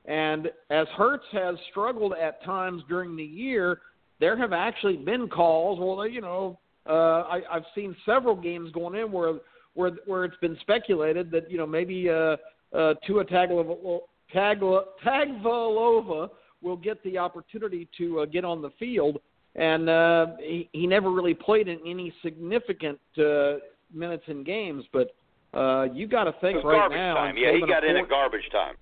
[0.08, 3.82] And as Hurts has struggled at times during the year,
[4.20, 5.80] there have actually been calls.
[5.80, 6.58] Well, you know,
[6.90, 9.36] uh, I, I've seen several games going in where
[9.74, 12.38] where where it's been speculated that you know maybe uh,
[12.74, 14.00] uh, Tua Tagovailoa
[14.34, 16.30] Tagla- Tagovailoa
[16.62, 19.20] will get the opportunity to uh, get on the field,
[19.56, 23.56] and uh, he, he never really played in any significant uh,
[23.94, 24.86] minutes in games.
[24.92, 25.16] But
[25.54, 27.16] uh, you got to think right now.
[27.16, 27.38] time.
[27.38, 28.76] Yeah, he got in at garbage time.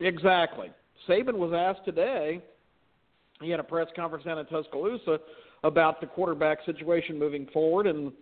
[0.00, 0.70] Exactly.
[1.08, 2.42] Saban was asked today.
[3.40, 5.18] He had a press conference down in Tuscaloosa
[5.62, 8.12] about the quarterback situation moving forward, and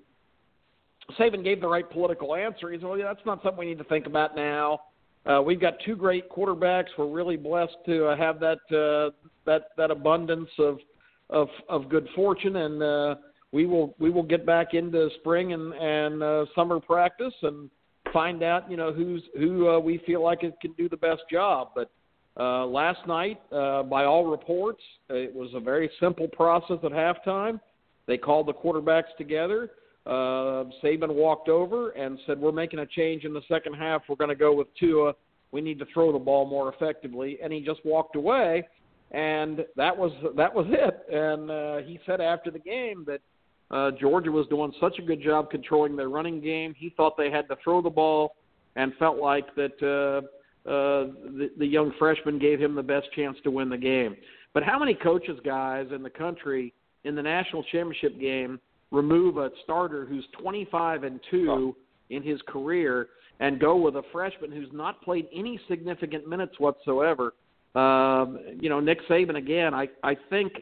[1.19, 2.71] Saban gave the right political answer.
[2.71, 4.81] He said, "Well, yeah, that's not something we need to think about now.
[5.27, 6.87] Uh, we've got two great quarterbacks.
[6.97, 9.11] We're really blessed to uh, have that uh,
[9.45, 10.79] that that abundance of
[11.31, 13.15] of of good fortune, and uh,
[13.53, 17.71] we will we will get back into spring and and uh, summer practice and
[18.13, 21.23] find out you know who's who uh, we feel like it can do the best
[21.31, 21.71] job.
[21.75, 21.91] But
[22.39, 27.61] uh, last night, uh, by all reports, it was a very simple process at halftime.
[28.07, 29.71] They called the quarterbacks together.
[30.07, 34.03] Uh, Saban walked over and said, "We're making a change in the second half.
[34.09, 35.15] We're going to go with Tua.
[35.51, 38.67] We need to throw the ball more effectively." And he just walked away,
[39.11, 41.15] and that was that was it.
[41.15, 43.21] And uh, he said after the game that
[43.71, 46.75] uh, Georgia was doing such a good job controlling their running game.
[46.77, 48.37] He thought they had to throw the ball,
[48.77, 53.37] and felt like that uh, uh, the, the young freshman gave him the best chance
[53.45, 54.17] to win the game.
[54.55, 56.73] But how many coaches, guys, in the country
[57.05, 61.77] in the national championship game remove a starter who's 25 and two
[62.11, 63.09] in his career
[63.41, 67.35] and go with a freshman who's not played any significant minutes whatsoever?
[67.75, 69.75] Um, you know, Nick Saban again.
[69.75, 70.53] I I think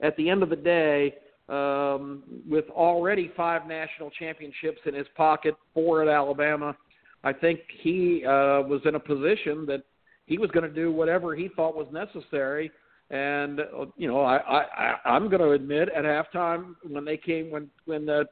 [0.00, 1.14] at the end of the day,
[1.48, 6.76] um, with already five national championships in his pocket, four at Alabama,
[7.22, 9.82] I think he uh, was in a position that
[10.26, 12.70] he was going to do whatever he thought was necessary.
[13.10, 17.16] And uh, you know, I, I, I I'm going to admit at halftime when they
[17.16, 18.24] came when when uh,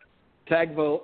[0.50, 1.02] Tagvo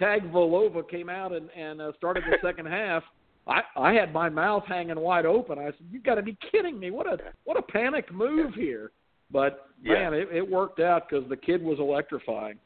[0.00, 3.04] Tagvolova came out and and uh, started the second half,
[3.46, 5.58] I I had my mouth hanging wide open.
[5.58, 6.90] I said, "You got to be kidding me!
[6.90, 8.90] What a what a panic move here!"
[9.30, 9.94] But Yeah.
[10.10, 12.58] man, it, it worked out because the kid was electrifying.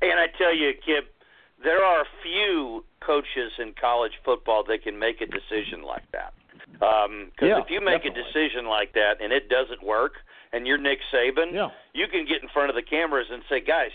[0.00, 1.14] And I tell you, Kip,
[1.62, 6.34] there are few coaches in college football that can make a decision like that.
[6.72, 8.22] Because Yeah, if you make definitely.
[8.22, 10.14] a decision like that and it doesn't work,
[10.52, 11.70] and you're Nick Saban, Yeah.
[11.94, 13.92] you can get in front of the cameras and say, "Guys,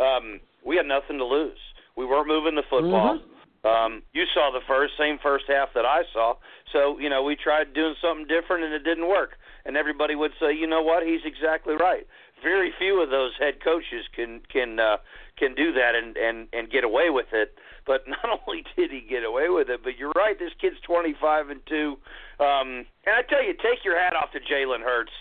[0.00, 1.58] um, we had nothing to lose.
[1.96, 3.20] We weren't moving the football."
[3.64, 6.34] Um, you saw the first same first half that I saw,
[6.72, 9.38] so you know we tried doing something different and it didn't work.
[9.64, 12.06] And everybody would say, you know what, he's exactly right.
[12.42, 14.96] Very few of those head coaches can can uh,
[15.38, 17.54] can do that and and and get away with it.
[17.86, 20.38] But not only did he get away with it, but you're right.
[20.38, 21.98] This kid's 25 and two.
[22.40, 25.12] Um, and I tell you, take your hat off to Jalen Hurts.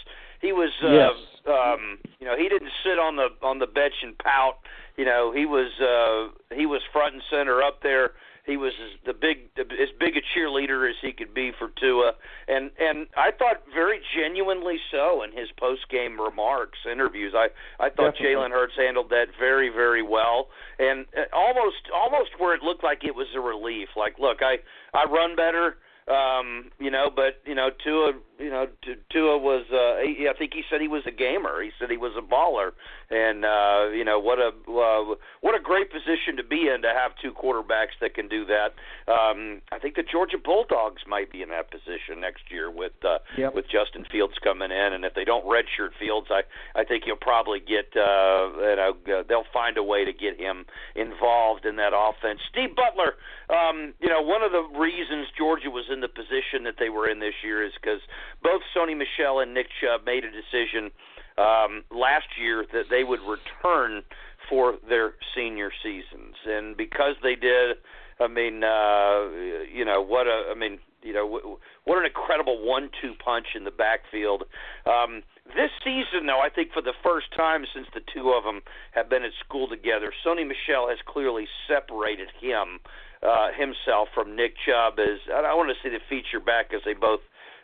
[0.41, 1.13] He was, uh, Yes.
[1.45, 4.57] um, you know, he didn't sit on the on the bench and pout.
[4.97, 8.13] You know, he was uh, he was front and center up there.
[8.45, 12.13] He was as the big as big a cheerleader as he could be for Tua,
[12.47, 17.33] and and I thought very genuinely so in his post game remarks, interviews.
[17.35, 17.49] I
[17.79, 18.15] I thought.
[18.21, 20.47] Jalen Hurts handled that very very well,
[20.79, 23.89] and uh, almost almost where it looked like it was a relief.
[23.95, 24.57] Like, look, I
[24.93, 25.77] I run better.
[26.07, 28.67] Um, you know, but you know, Tua, you know,
[29.11, 29.65] Tua was.
[29.71, 31.61] Uh, he, I think he said he was a gamer.
[31.61, 32.71] He said he was a baller,
[33.09, 36.89] and uh, you know, what a uh, what a great position to be in to
[36.89, 38.73] have two quarterbacks that can do that.
[39.11, 43.19] Um, I think the Georgia Bulldogs might be in that position next year with uh,
[43.37, 43.55] Yep.
[43.55, 46.41] with Justin Fields coming in, and if they don't redshirt Fields, I
[46.75, 50.39] I think you'll probably get uh, you know uh, they'll find a way to get
[50.39, 52.39] him involved in that offense.
[52.49, 53.13] Steve Butler,
[53.49, 57.07] um, you know, one of the reasons Georgia was in the position that they were
[57.07, 58.01] in this year is because
[58.43, 60.91] both Sony Michel and Nick Chubb made a decision
[61.37, 64.03] um, last year that they would return
[64.49, 67.77] for their senior seasons, and because they did,
[68.19, 69.29] I mean, uh,
[69.71, 73.71] you know, what a, I mean, you know, what an incredible one-two punch in the
[73.71, 74.43] backfield.
[74.85, 75.23] Um,
[75.55, 79.09] this season, though, I think for the first time since the two of them have
[79.09, 82.79] been at school together, Sony Michel has clearly separated him
[83.23, 84.99] uh, himself from Nick Chubb.
[84.99, 87.21] As I want to see the feature back as they both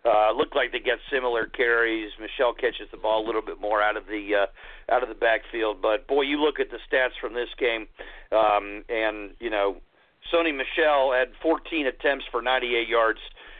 [0.07, 2.11] uh, look like they get similar carries.
[2.19, 5.15] Michel catches the ball a little bit more out of the uh, out of the
[5.15, 7.87] backfield, but boy, you look at the stats from this game,
[8.31, 9.77] um, and you know,
[10.33, 13.19] Sony Michel had 14 attempts for 98 yards.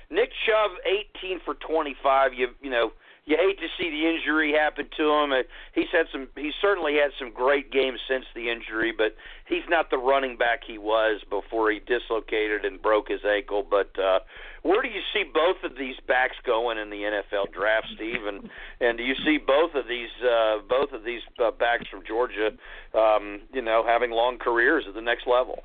[0.10, 0.72] Nick Chubb
[1.20, 2.34] 18 for 25.
[2.34, 2.94] You you know
[3.28, 5.32] you hate to see the injury happen to him.
[5.34, 5.44] Uh,
[5.76, 6.30] he's had some.
[6.36, 10.62] He certainly had some great games since the injury, but he's not the running back
[10.66, 13.68] he was before he dislocated and broke his ankle.
[13.70, 14.20] But uh,
[14.64, 18.26] where do you see both of these backs going in the NFL draft, Steve?
[18.26, 22.04] And and do you see both of these uh, both of these uh, backs from
[22.08, 22.52] Georgia,
[22.96, 25.64] um, you know, having long careers at the next level?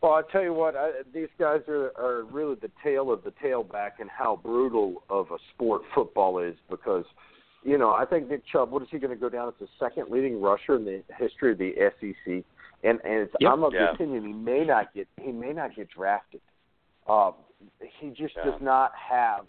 [0.00, 3.32] Well, I tell you what, I, these guys are are really the tail of the
[3.44, 7.04] tailback and how brutal of a sport football is because,
[7.64, 9.68] you know, I think Nick Chubb, what is he going to go down as the
[9.78, 12.44] second leading rusher in the history of the SEC?
[12.82, 13.52] And and it's, yep.
[13.52, 13.86] I'm of yeah.
[13.86, 16.40] the opinion he may not get he may not get drafted.
[17.06, 17.34] Um,
[18.00, 18.44] he just yeah.
[18.50, 19.44] does not have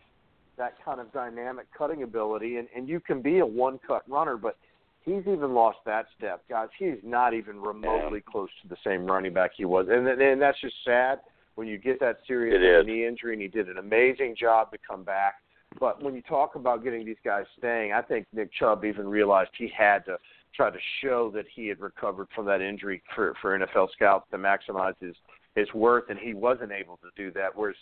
[0.57, 4.35] that kind of dynamic cutting ability, and and you can be a one cut runner,
[4.35, 4.57] but
[5.03, 6.69] he's even lost that step, guys.
[6.77, 10.59] He's not even remotely close to the same running back he was, and and that's
[10.61, 11.19] just sad
[11.55, 13.33] when you get that serious knee injury.
[13.33, 15.35] And he did an amazing job to come back.
[15.79, 19.51] But when you talk about getting these guys staying, I think Nick Chubb even realized
[19.57, 20.17] he had to
[20.53, 24.37] try to show that he had recovered from that injury for for NFL scouts to
[24.37, 25.15] maximize his
[25.55, 27.49] his worth, and he wasn't able to do that.
[27.55, 27.75] Whereas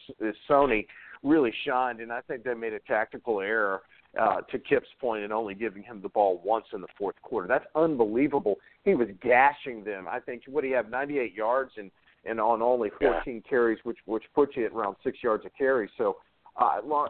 [0.49, 0.87] Sony
[1.23, 3.81] really shined, and I think they made a tactical error
[4.19, 7.47] uh, to Kip's point and only giving him the ball once in the fourth quarter.
[7.47, 8.55] That's unbelievable.
[8.83, 10.07] He was gashing them.
[10.09, 11.91] I think what do you have 98 yards and
[12.25, 13.49] and on only 14 yeah.
[13.49, 15.89] carries, which which puts you at around six yards a carry.
[15.97, 16.17] So.
[16.57, 16.81] Uh,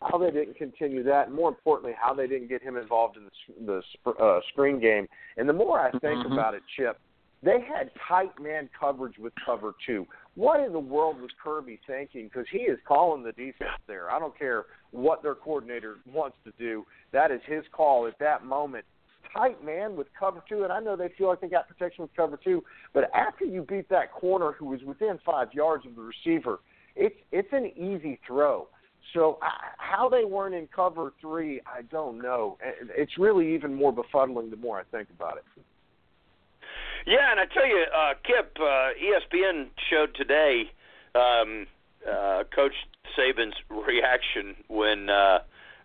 [0.00, 3.24] how they didn't continue that, and more importantly, how they didn't get him involved in
[3.66, 5.06] the, the uh, screen game.
[5.36, 6.32] And the more I think mm-hmm.
[6.32, 6.98] about it, Chip,
[7.44, 10.06] they had tight man coverage with cover two.
[10.34, 12.24] What in the world was Kirby thinking?
[12.24, 14.10] Because he is calling the defense there.
[14.10, 16.86] I don't care what their coordinator wants to do.
[17.12, 18.84] That is his call at that moment.
[19.32, 22.14] Tight man with cover two, and I know they feel like they got protection with
[22.14, 26.02] cover two, but after you beat that corner who was within five yards of the
[26.02, 26.60] receiver,
[26.94, 28.68] it's it's an easy throw.
[29.12, 29.46] So uh,
[29.78, 32.56] how they weren't in cover three, I don't know.
[32.96, 35.44] It's really even more befuddling the more I think about it.
[37.06, 40.70] Yeah, and I tell you, uh, Kip, uh, ESPN showed today
[41.14, 41.66] um,
[42.10, 42.74] uh, Coach
[43.16, 45.38] Saban's reaction when uh,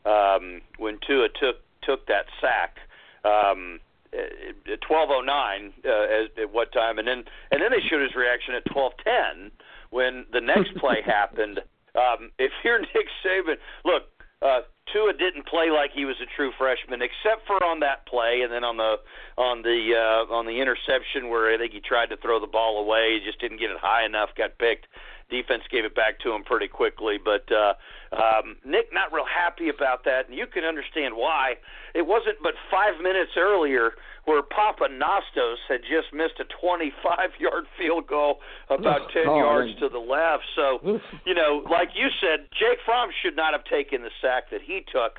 [0.05, 2.77] um, when Tua took took that sack.
[3.25, 3.79] Um,
[4.12, 8.55] at 12:09 uh, at, at what time, and then and then they showed his reaction
[8.55, 9.51] at 12:10
[9.91, 11.60] when the next play happened.
[11.95, 14.03] Um, if you're Nick Saban, look,
[14.41, 18.41] uh, Tua didn't play like he was a true freshman, except for on that play,
[18.43, 18.97] and then on the
[19.38, 22.80] on the uh, on the interception where I think he tried to throw the ball
[22.82, 24.88] away, he just didn't get it high enough, got picked.
[25.30, 27.73] Defense gave it back to him pretty quickly, but uh,
[28.17, 31.54] um, Nick not real happy about that, and you can understand why.
[31.93, 33.93] It wasn't but five minutes earlier
[34.29, 38.37] where Pappanastos had just missed a 25-yard field goal
[38.69, 39.81] about 10 oh, yards man.
[39.81, 40.43] to the left.
[40.55, 44.61] So, you know, like you said, Jake Fromm should not have taken the sack that
[44.61, 45.17] he took.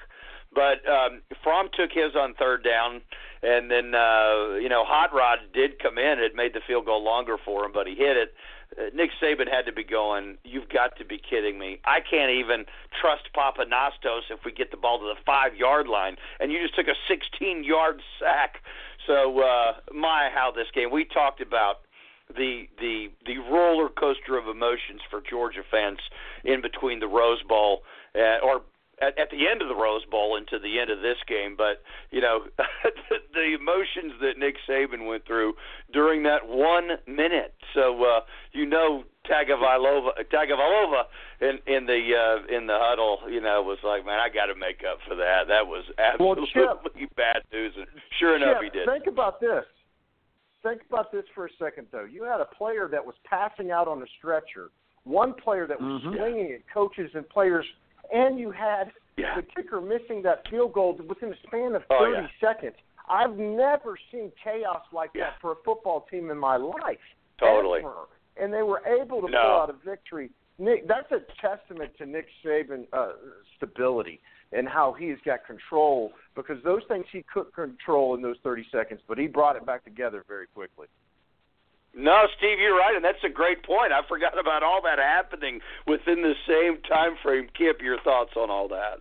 [0.55, 3.03] But um, Fromm took his on third down,
[3.43, 6.19] and then uh, you know Hot Rod did come in.
[6.19, 8.35] It made the field goal longer for him, but he hit it.
[8.77, 10.39] Uh, Nick Saban had to be going.
[10.43, 11.79] You've got to be kidding me!
[11.85, 12.65] I can't even
[13.01, 16.75] trust Pappanastos if we get the ball to the five yard line, and you just
[16.75, 18.59] took a 16 yard sack.
[19.07, 20.91] So uh, my how this game.
[20.91, 21.81] We talked about
[22.37, 25.99] the the the roller coaster of emotions for Georgia fans
[26.45, 27.83] in between the Rose Bowl
[28.15, 28.63] uh, or
[29.01, 31.57] at, at the end of the Rose Bowl into the end of this game.
[31.57, 35.55] But you know, the, the emotions that Nick Saban went through
[35.93, 37.55] during that one minute.
[37.75, 38.21] So uh,
[38.53, 41.05] you know, Tagovailoa, Tagovailoa
[41.41, 44.55] in in the uh, in the huddle, you know, was like, man, I got to
[44.55, 45.49] make up for that.
[45.49, 47.87] That was absolutely well, Chip, bad news, and
[48.19, 48.89] sure enough, Chip, he did.
[48.89, 49.65] Think about this.
[50.63, 52.05] Think about this for a second, though.
[52.05, 54.71] You had a player that was passing out on a stretcher,
[55.05, 56.17] one player that was mm-hmm.
[56.17, 57.65] swinging at coaches and players
[58.13, 59.37] and you had yeah.
[59.37, 62.27] the kicker missing that field goal within a span of 30 oh, yeah.
[62.41, 62.77] seconds.
[63.09, 65.25] I've never seen chaos like yeah.
[65.25, 66.99] that for a football team in my life.
[67.39, 67.81] Totally.
[67.81, 68.07] Ever.
[68.41, 69.41] And they were able to no.
[69.41, 70.31] pull out a victory.
[70.59, 73.13] Nick, that's a testament to Nick Saban uh,
[73.57, 74.21] stability
[74.53, 79.01] and how he's got control because those things he couldn't control in those 30 seconds,
[79.09, 80.87] but he brought it back together very quickly.
[81.95, 83.93] No, Steve, you're right, and that's a great point.
[83.93, 87.49] I forgot about all that happening within the same time frame.
[87.59, 89.01] Kip, your thoughts on all that?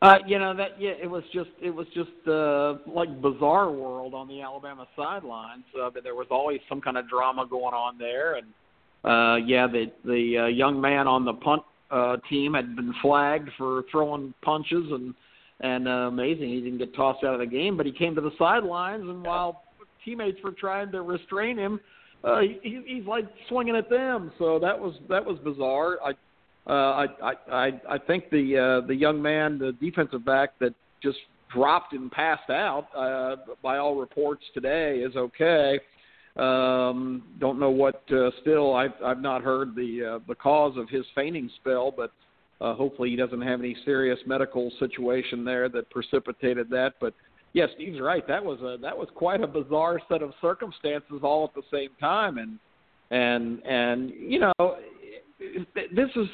[0.00, 4.14] Uh, you know that yeah, it was just it was just uh, like bizarre world
[4.14, 5.64] on the Alabama sidelines.
[5.78, 8.46] Uh, but there was always some kind of drama going on there, and
[9.04, 13.50] uh, yeah, the the uh, young man on the punt uh, team had been flagged
[13.58, 15.14] for throwing punches, and
[15.60, 18.20] and uh, amazing he didn't get tossed out of the game, but he came to
[18.20, 19.64] the sidelines, and while
[20.04, 21.80] teammates were trying to restrain him,
[22.24, 24.32] uh, he, he's like swinging at them.
[24.38, 25.98] So that was that was bizarre.
[26.04, 26.12] I
[26.70, 31.18] uh, I, I I think the uh, the young man, the defensive back that just
[31.52, 35.78] dropped and passed out, uh, by all reports today, is okay.
[36.36, 38.02] Um, don't know what.
[38.12, 42.12] Uh, still, I've I've not heard the uh, the cause of his fainting spell, but
[42.60, 46.94] uh, hopefully he doesn't have any serious medical situation there that precipitated that.
[47.00, 47.14] But
[47.52, 48.26] yes, Steve's right.
[48.26, 51.90] That was a that was quite a bizarre set of circumstances all at the same
[52.00, 52.58] time, and
[53.10, 54.76] and and you know
[55.74, 56.28] this is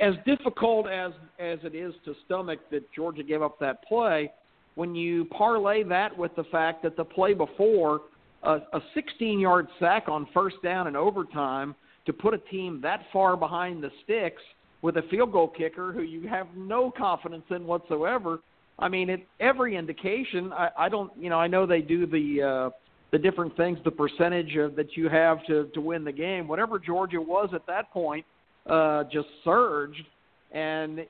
[0.00, 4.30] as difficult as as it is to stomach that Georgia gave up that play,
[4.74, 8.02] when you parlay that with the fact that the play before
[8.42, 11.74] a, a 16-yard sack on first down in overtime
[12.06, 14.42] to put a team that far behind the sticks
[14.82, 18.38] with a field goal kicker who you have no confidence in whatsoever.
[18.78, 20.52] I mean, it every indication.
[20.52, 22.70] I, I don't, you know, I know they do the uh,
[23.10, 26.46] the different things, the percentage of, that you have to to win the game.
[26.46, 28.24] Whatever Georgia was at that point
[28.66, 30.04] uh, just surged.
[30.52, 31.00] And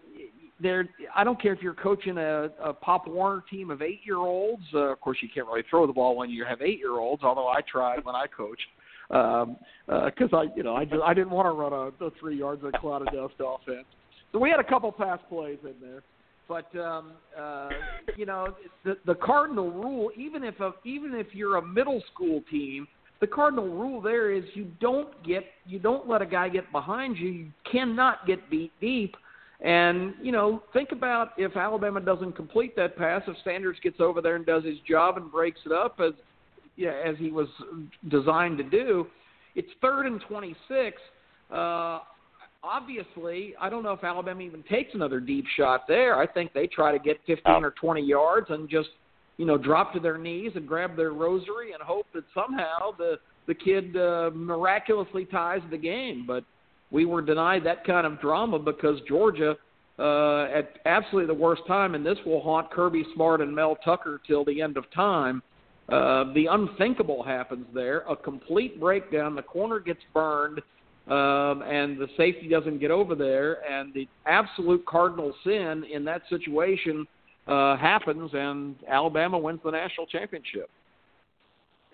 [0.61, 4.62] there, I don't care if you're coaching a, a Pop Warner team of eight-year-olds.
[4.75, 7.23] Uh, of course, you can't really throw the ball when you have eight-year-olds.
[7.23, 8.66] Although I tried when I coached,
[9.09, 9.57] because um,
[9.89, 12.64] uh, I, you know, I just I didn't want to run a, a three yards
[12.64, 13.87] of cloud of dust offense.
[14.33, 16.03] So we had a couple pass plays in there.
[16.49, 17.68] But um, uh,
[18.16, 22.42] you know, the the cardinal rule, even if a, even if you're a middle school
[22.51, 22.88] team
[23.20, 27.16] the cardinal rule there is you don't get you don't let a guy get behind
[27.16, 27.28] you.
[27.28, 29.16] You cannot get beat deep.
[29.61, 34.20] And you know, think about if Alabama doesn't complete that pass, if Sanders gets over
[34.20, 36.12] there and does his job and breaks it up as
[36.76, 37.49] yeah, as he was
[38.09, 39.09] designed to do,
[39.57, 40.96] it's third and 26.
[41.51, 41.99] Uh,
[42.63, 46.19] obviously, I don't know if Alabama even takes another deep shot there.
[46.19, 48.89] I think they try to get 15 or 20 yards and just
[49.39, 53.19] you know, drop to their knees and grab their rosary and hope that somehow the
[53.47, 56.25] the kid uh, miraculously ties the game.
[56.27, 56.45] But
[56.91, 59.57] we were denied that kind of drama because Georgia,
[59.99, 64.21] uh, at absolutely the worst time, and this will haunt Kirby Smart and Mel Tucker
[64.27, 65.43] till the end of time.
[65.89, 68.01] Uh, the unthinkable happens there.
[68.01, 69.35] A complete breakdown.
[69.35, 70.61] The corner gets burned,
[71.09, 73.65] um, and the safety doesn't get over there.
[73.71, 77.07] And the absolute cardinal sin in that situation
[77.47, 80.71] uh, happens, and Alabama wins the national championship.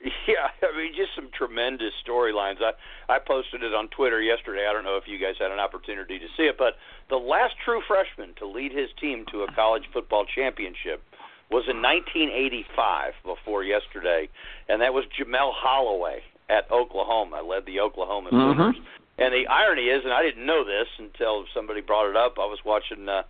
[0.27, 2.57] Yeah, I mean, just some tremendous storylines.
[2.61, 2.73] I
[3.13, 4.67] I posted it on Twitter yesterday.
[4.69, 6.75] I don't know if you guys had an opportunity to see it, but
[7.09, 11.03] the last true freshman to lead his team to a college football championship
[11.51, 14.29] was in 1985 before yesterday,
[14.69, 17.43] and that was Jamelle Holieway at Oklahoma.
[17.43, 18.77] Led the Oklahoma Sooners.
[18.77, 19.04] Mm-hmm.
[19.19, 22.35] And the irony is, and I didn't know this until somebody brought it up.
[22.39, 23.09] I was watching.
[23.09, 23.23] Uh,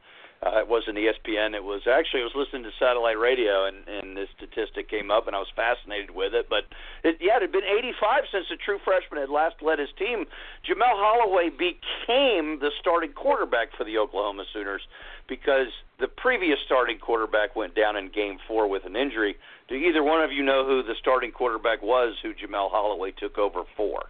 [0.44, 1.54] uh, it wasn't ESPN.
[1.54, 5.26] It was actually I was listening to satellite radio, and and this statistic came up,
[5.26, 6.48] and I was fascinated with it.
[6.50, 6.64] But
[7.02, 10.26] it, yeah, it had been 85 since the true freshman had last led his team.
[10.68, 14.82] Jamelle Holieway became the starting quarterback for the Oklahoma Sooners
[15.28, 15.68] because
[15.98, 19.36] the previous starting quarterback went down in Game Four with an injury.
[19.68, 23.38] Do either one of you know who the starting quarterback was who Jamelle Holieway took
[23.38, 24.04] over for?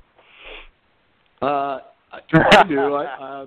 [1.44, 1.80] Uh,
[2.12, 2.94] I do.
[2.94, 3.46] I, uh,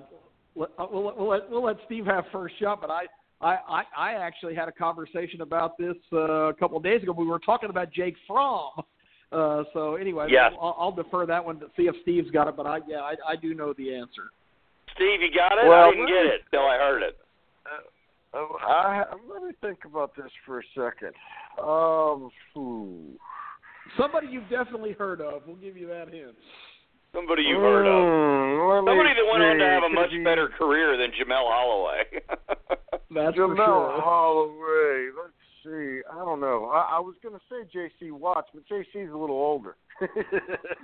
[0.54, 3.06] we'll, we'll, let, we'll let Steve have first shot, but I,
[3.40, 7.12] I, I actually had a conversation about this uh, a couple of days ago.
[7.12, 8.72] We were talking about Jake Fromm.
[9.30, 10.52] Uh, so anyway, yes.
[10.60, 12.56] I'll, I'll defer that one to see if Steve's got it.
[12.56, 14.32] But I, yeah, I, I do know the answer.
[14.94, 15.68] Steve, you got it?
[15.68, 17.16] Well, I didn't get it until I heard it.
[18.34, 21.12] Uh, I, let me think about this for a second.
[21.62, 22.30] Um,
[23.96, 25.42] Somebody you've definitely heard of.
[25.46, 26.34] We'll give you that hint.
[27.14, 28.04] Somebody you've heard of.
[28.04, 29.48] Mm, Somebody that went see.
[29.48, 32.04] on to have a much be better career than Jamelle Holieway.
[33.10, 34.02] That's Jamelle for sure.
[34.02, 35.10] Holieway.
[35.16, 35.32] Let's
[35.64, 36.02] see.
[36.10, 36.66] I don't know.
[36.66, 38.10] I, I was going to say J.C.
[38.10, 39.76] Watts, but J.C.'s a little older.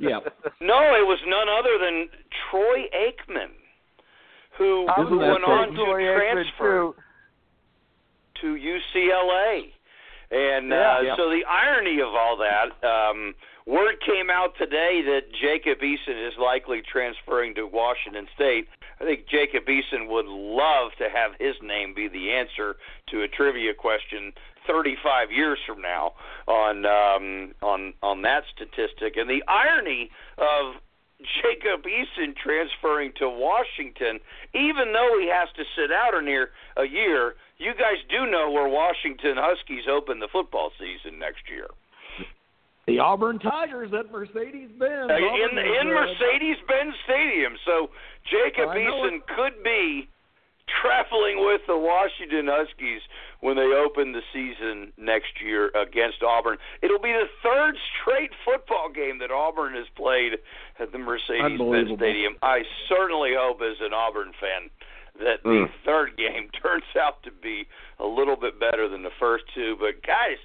[0.00, 0.18] Yeah.
[0.60, 2.08] no, it was none other than
[2.50, 3.54] Troy Aikman,
[4.58, 6.94] who I Isn't was that went on to Troy transfer
[8.40, 9.70] to UCLA.
[10.34, 10.96] And Yeah.
[10.96, 11.16] uh, Yeah.
[11.16, 13.34] so the irony of all that, um,
[13.66, 18.68] word came out today that Jacob Eason is likely transferring to Washington State.
[19.00, 22.76] I think Jacob Eason would love to have his name be the answer
[23.08, 24.32] to a trivia question
[24.66, 26.14] 35 years from now
[26.46, 29.16] on um, on on that statistic.
[29.16, 30.76] And the irony of
[31.42, 34.20] Jacob Eason transferring to Washington,
[34.54, 38.50] even though he has to sit out a near a year, you guys do know
[38.50, 41.68] where Washington Huskies open the football season next year.
[42.86, 45.10] The Auburn Tigers at Mercedes-Benz.
[45.10, 47.56] Uh, in in uh, Mercedes-Benz Stadium.
[47.64, 47.88] So
[48.28, 50.08] Jacob Eason could be
[50.68, 53.02] traveling with the Washington Huskies
[53.40, 56.56] when they open the season next year against Auburn.
[56.82, 60.40] It'll be the third straight football game that Auburn has played
[60.78, 62.36] at the Mercedes-Benz Stadium.
[62.42, 64.70] I certainly hope, as an Auburn fan,
[65.18, 65.70] that the mm.
[65.84, 67.66] third game turns out to be
[67.98, 69.76] a little bit better than the first two.
[69.78, 70.38] But guys,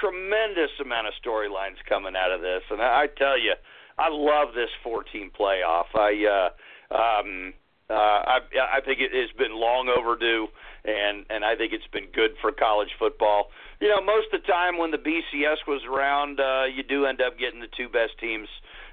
[0.00, 3.54] tremendous amount of storylines coming out of this, and I, I tell you,
[3.98, 5.92] I love this 14 playoff.
[5.94, 6.50] I
[6.90, 7.52] uh, um,
[7.92, 8.38] uh, I,
[8.76, 10.48] I think it has been long overdue,
[10.84, 13.50] and and I think it's been good for college football.
[13.80, 17.20] You know, most of the time when the BCS was around, uh, you do end
[17.20, 18.48] up getting the two best teams,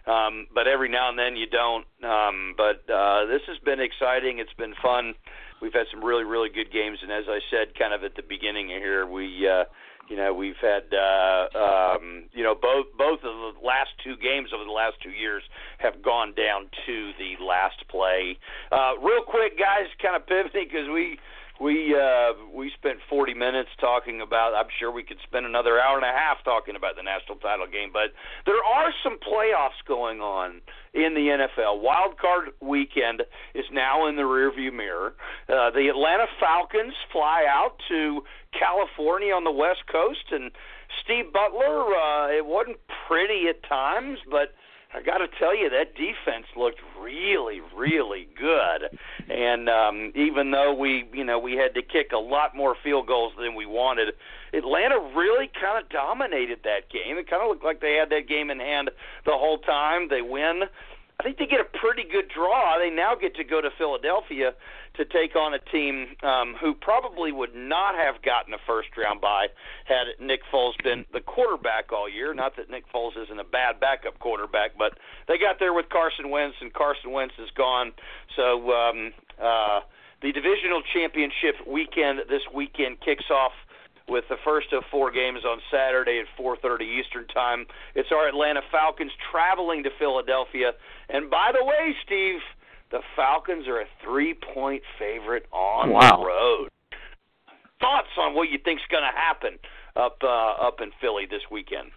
[0.06, 1.86] um, but every now and then you don't.
[2.04, 4.40] Um, but uh, this has been exciting.
[4.40, 5.16] It's been fun.
[5.62, 8.24] We've had some really really good games, and as I said, kind of at the
[8.24, 9.48] beginning here, we.
[9.48, 9.66] Uh,
[10.10, 14.50] you know, we've had uh, um, you know both both of the last two games
[14.54, 15.44] over the last two years
[15.78, 18.36] have gone down to the last play.
[18.72, 21.20] Uh, real quick, guys, kind of pivoting because we
[21.60, 24.54] we uh, we spent 40 minutes talking about.
[24.56, 27.68] I'm sure we could spend another hour and a half talking about the national title
[27.68, 30.62] game, but there are some playoffs going on
[30.94, 31.82] in the NFL.
[31.82, 35.14] Wild card weekend is now in the rearview mirror.
[35.50, 38.24] Uh, the Atlanta Falcons fly out to
[38.58, 40.52] California on the West Coast, and
[41.04, 41.94] Steve Butler.
[41.94, 44.56] Uh, it wasn't pretty at times, but
[44.94, 48.90] I got to tell you that defense looked really, really good.
[49.30, 53.06] And um, even though we, you know, we had to kick a lot more field
[53.06, 54.16] goals than we wanted,
[54.52, 57.18] Atlanta really kind of dominated that game.
[57.18, 58.90] It kind of looked like they had that game in hand
[59.26, 60.10] the whole time.
[60.10, 60.64] They win.
[61.20, 62.80] I think they get a pretty good draw.
[62.80, 64.54] They now get to go to Philadelphia
[64.96, 69.20] to take on a team um, who probably would not have gotten a first round
[69.20, 69.48] bye
[69.84, 72.34] had Nick Foles been the quarterback all year.
[72.34, 74.98] Not that Nick Foles isn't a bad backup quarterback, but
[75.28, 77.92] they got there with Carson Wentz, and Carson Wentz is gone.
[78.38, 79.12] So um,
[79.42, 79.82] uh,
[80.22, 83.52] the divisional championship weekend this weekend kicks off
[84.10, 87.66] with the first of four games on Saturday at 4:30 Eastern Time.
[87.96, 90.74] It's our Atlanta Falcons traveling to Philadelphia.
[91.10, 92.42] And by the way, Steve,
[92.92, 96.18] the Falcons are a three-point favorite on wow.
[96.18, 96.70] the road.
[97.80, 99.58] Thoughts on what you think's going to happen
[99.96, 101.92] up uh, up in Philly this weekend?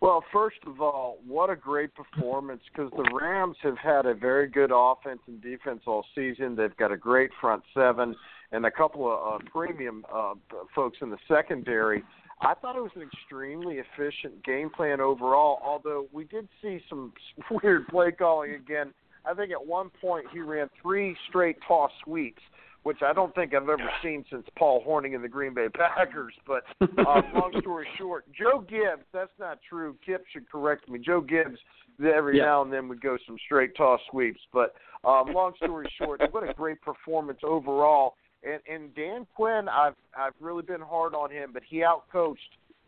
[0.00, 4.48] Well, first of all, what a great performance because the Rams have had a very
[4.48, 6.56] good offense and defense all season.
[6.56, 8.16] They've got a great front seven
[8.52, 10.34] and a couple of uh, premium uh,
[10.74, 12.02] folks in the secondary.
[12.40, 17.12] I thought it was an extremely efficient game plan overall, although we did see some
[17.62, 18.92] weird play calling again.
[19.24, 22.42] I think at one point he ran three straight toss sweeps,
[22.82, 26.34] which I don't think I've ever seen since Paul Hornung in the Green Bay Packers.
[26.46, 29.96] But uh, long story short, Joe Gibbs, that's not true.
[30.04, 30.98] Kip should correct me.
[30.98, 31.58] Joe Gibbs
[32.04, 32.44] every yeah.
[32.44, 34.40] now and then would go some straight toss sweeps.
[34.52, 34.74] But
[35.04, 38.14] um, long story short, what a great performance overall.
[38.44, 42.36] And and Dan Quinn, I've I've really been hard on him, but he outcoached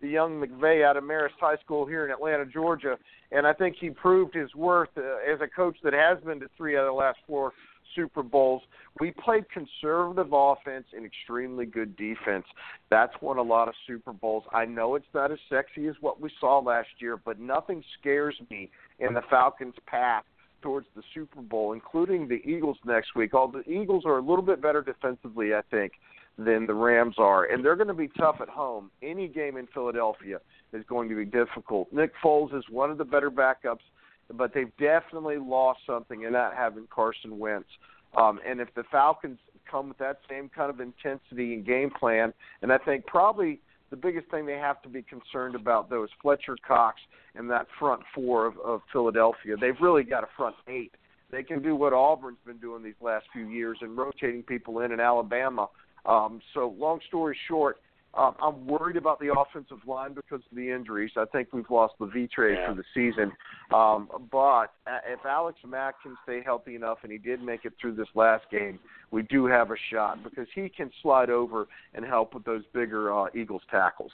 [0.01, 2.99] the young McVay out of Marist High School here in Atlanta, Georgia,
[3.33, 6.47] and I think he proved his worth uh, as a coach that has been to
[6.57, 7.53] three out of the last four
[7.95, 8.63] Super Bowls.
[9.01, 12.45] We played conservative offense and extremely good defense.
[12.91, 14.45] That's won a lot of Super Bowls.
[14.53, 18.37] I know it's not as sexy as what we saw last year, but nothing scares
[18.51, 20.25] me in the Falcons' path
[20.65, 23.35] towards the Super Bowl, including the Eagles next week.
[23.35, 25.93] All the Eagles are a little bit better defensively, I think,
[26.39, 28.91] than the Rams are, and they're going to be tough at home.
[29.03, 30.39] Any game in Philadelphia
[30.73, 31.93] is going to be difficult.
[31.93, 33.85] Nick Foles is one of the better backups,
[34.33, 37.69] but they've definitely lost something in not having Carson Wentz.
[38.17, 39.39] Um, and if the Falcons
[39.71, 43.61] come with that same kind of intensity and game plan, and I think probably
[43.91, 47.01] the biggest thing they have to be concerned about, though, is Fletcher Cox
[47.35, 49.57] and that front four of, of Philadelphia.
[49.61, 50.93] They've really got a front eight.
[51.31, 54.93] They can do what Auburn's been doing these last few years and rotating people in
[54.93, 55.69] in Alabama.
[56.07, 57.79] Um, so, long story short,
[58.17, 61.11] um, I'm worried about the offensive line because of the injuries.
[61.17, 62.69] I think we've lost Levitre yeah.
[62.69, 63.33] for the season.
[63.73, 67.73] Um, but uh, if Alex Mack can stay healthy enough, and he did make it
[67.81, 68.79] through this last game,
[69.11, 73.13] we do have a shot because he can slide over and help with those bigger
[73.13, 74.13] uh, Eagles tackles.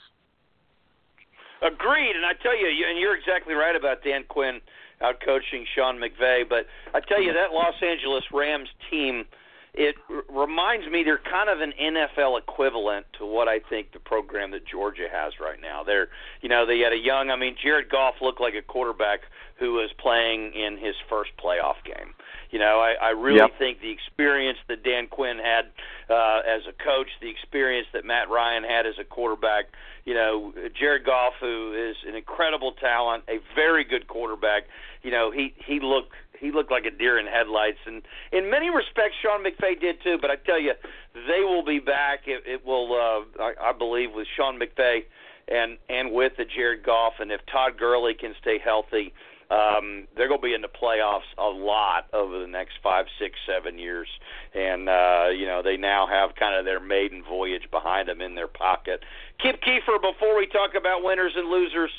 [1.61, 4.59] Agreed, and I tell you, and you're exactly right about Dan Quinn
[4.99, 6.41] out coaching Sean McVay.
[6.47, 9.25] But I tell you, that Los Angeles Rams team
[9.73, 13.99] it r- reminds me they're kind of an NFL equivalent to what I think the
[13.99, 15.83] program that Georgia has right now.
[15.83, 16.09] They're,
[16.41, 17.29] you know, they had a young.
[17.29, 19.21] I mean, Jared Goff looked like a quarterback
[19.57, 22.13] who was playing in his first playoff game.
[22.49, 23.57] You know, I, I really Yep.
[23.59, 25.67] think the experience that Dan Quinn had
[26.09, 29.65] uh, as a coach, the experience that Matt Ryan had as a quarterback.
[30.03, 34.63] You know, Jared Goff, who is an incredible talent, a very good quarterback.
[35.03, 36.11] You know, he he looked
[36.41, 40.17] he looked like a deer in headlights, and in many respects, Sean McVay did too.
[40.19, 40.73] But I tell you,
[41.13, 42.21] they will be back.
[42.25, 45.01] It, it will, uh, I, I believe, with Sean McVay
[45.47, 49.13] and and with the Jared Goff, and if Todd Gurley can stay healthy,
[49.51, 53.35] um, they're going to be in the playoffs a lot over the next five, six,
[53.45, 54.07] seven years.
[54.55, 58.35] And uh, you know, they now have kind of their maiden voyage behind them in
[58.35, 59.03] their pocket.
[59.41, 61.91] Kip Keefer, before we talk about winners and losers.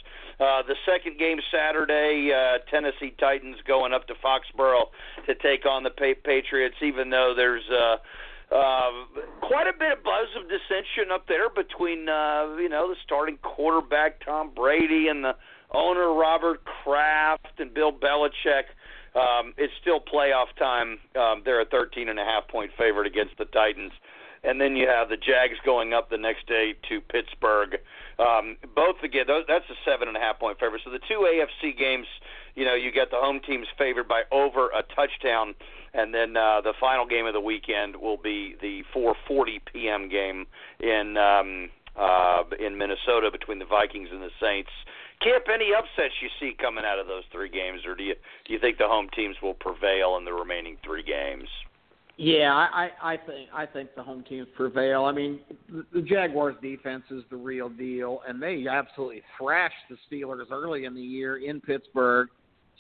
[0.43, 4.91] Uh, the second game Saturday, uh, Tennessee Titans going up to Foxborough
[5.27, 6.75] to take on the pa- Patriots.
[6.83, 7.97] Even though there's uh,
[8.53, 8.91] uh,
[9.41, 13.37] quite a bit of buzz of dissension up there between uh, you know the starting
[13.43, 15.37] quarterback Tom Brady and the
[15.71, 18.65] owner Robert Kraft and Bill Belichick.
[19.15, 20.99] Um, it's still playoff time.
[21.15, 23.93] Um, they're a 13 and a half point favorite against the Titans.
[24.43, 27.79] And then you have the Jags going up the next day to Pittsburgh.
[28.23, 30.83] Um, both again, that's a seven and a half point favorite.
[30.85, 32.07] So the two AFC games,
[32.55, 35.55] you know, you get the home teams favored by over a touchdown,
[35.95, 40.09] and then uh, the final game of the weekend will be the 4:40 p.m.
[40.09, 40.47] game
[40.81, 44.71] in um, uh, in Minnesota between the Vikings and the Saints.
[45.21, 48.15] Kip, any upsets you see coming out of those three games, or do you
[48.45, 51.49] do you think the home teams will prevail in the remaining three games?
[52.23, 55.07] Yeah, I, I think I think the home teams prevail.
[55.07, 55.41] I mean,
[55.93, 60.95] the, Jaguars' defense is the real deal, and they absolutely thrashed the Steelers early in
[60.95, 62.29] the year in Pittsburgh.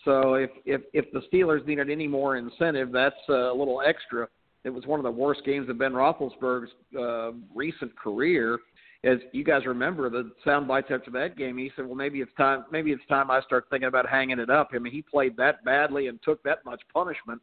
[0.04, 4.28] So if if if the Steelers needed any more incentive, that's a little extra.
[4.62, 8.60] It was one of the worst games of Ben Roethlisberger's uh, recent career.
[9.02, 12.30] As you guys remember, the sound bites after that game, he said, "Well, maybe it's
[12.36, 12.64] time.
[12.70, 15.64] Maybe it's time I start thinking about hanging it up." I mean, he played that
[15.64, 17.42] badly and took that much punishment.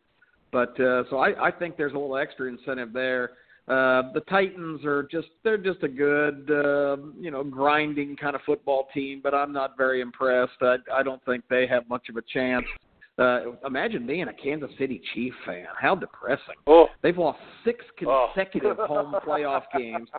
[0.52, 3.32] But uh, so I, I think there's a little extra incentive there.
[3.68, 8.42] Uh, the Titans are just they're just a good uh, you know grinding kind of
[8.46, 10.54] football team, but I'm not very impressed.
[10.62, 12.66] I, I don't think they have much of a chance.
[13.20, 15.66] Uh, imagine being a Kansas City Chief fan.
[15.80, 16.56] How depressing.
[16.68, 20.10] Oh, They've lost six consecutive home playoff games.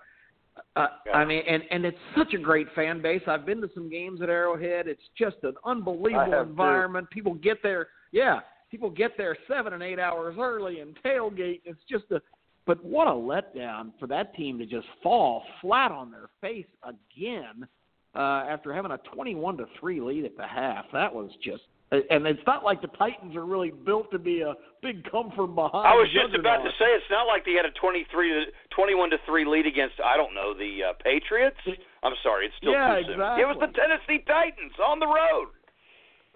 [0.77, 1.13] Uh, Yeah.
[1.13, 3.23] I mean, and and it's such a great fan base.
[3.27, 4.87] I've been to some games at Arrowhead.
[4.87, 6.51] It's just an unbelievable too.
[6.51, 7.09] environment.
[7.11, 8.41] People get there, yeah.
[8.71, 11.61] People get there seven and eight hours early and tailgate.
[11.65, 12.21] It's just a,
[12.67, 17.67] but what a letdown for that team to just fall flat on their face again
[18.15, 20.85] uh, after having a twenty-one to three lead at the half.
[20.93, 21.63] That was just.
[21.91, 25.57] And it's not like the Titans are really built to be a big come from
[25.57, 25.83] behind.
[25.91, 29.11] I was just about to say it's not like they had a 23 to 21
[29.11, 31.59] to 3 lead against I don't know the uh, Patriots.
[32.05, 33.19] I'm sorry, it's still Yeah, too soon.
[33.19, 33.75] It was the.
[33.75, 35.51] Tennessee Titans on the road.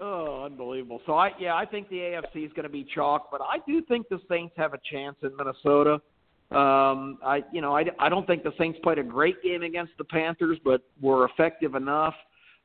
[0.00, 1.00] Oh, unbelievable!
[1.06, 3.80] So I, yeah, I think the AFC is going to be chalk, but I do
[3.82, 6.00] think the Saints have a chance in Minnesota.
[6.50, 9.92] Um, I, you know, I, I don't think the Saints played a great game against
[9.98, 12.14] the Panthers, but were effective enough.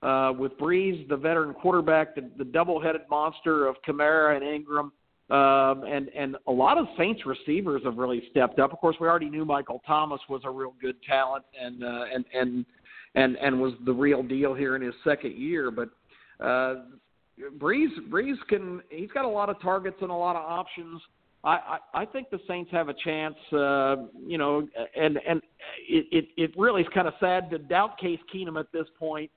[0.02, 4.94] Uh, with Brees, the veteran quarterback, the, the double-headed monster of Kamara and Ingram,
[5.30, 8.72] um, and and a lot of Saints receivers have really stepped up.
[8.72, 12.26] Of course, we already knew Michael Thomas was a real good talent, and uh, and
[12.34, 12.66] and
[13.16, 15.90] and and was the real deal here in his second year, but.
[16.44, 16.86] Uh,
[17.58, 21.02] Brees Brees can he's got a lot of targets and a lot of options.
[21.44, 21.50] I,
[21.94, 23.36] I, I think the Saints have a chance.
[23.54, 25.42] Uh, you know, and and
[25.88, 29.32] it, it it really is kind of sad to doubt Case Keenum at this point,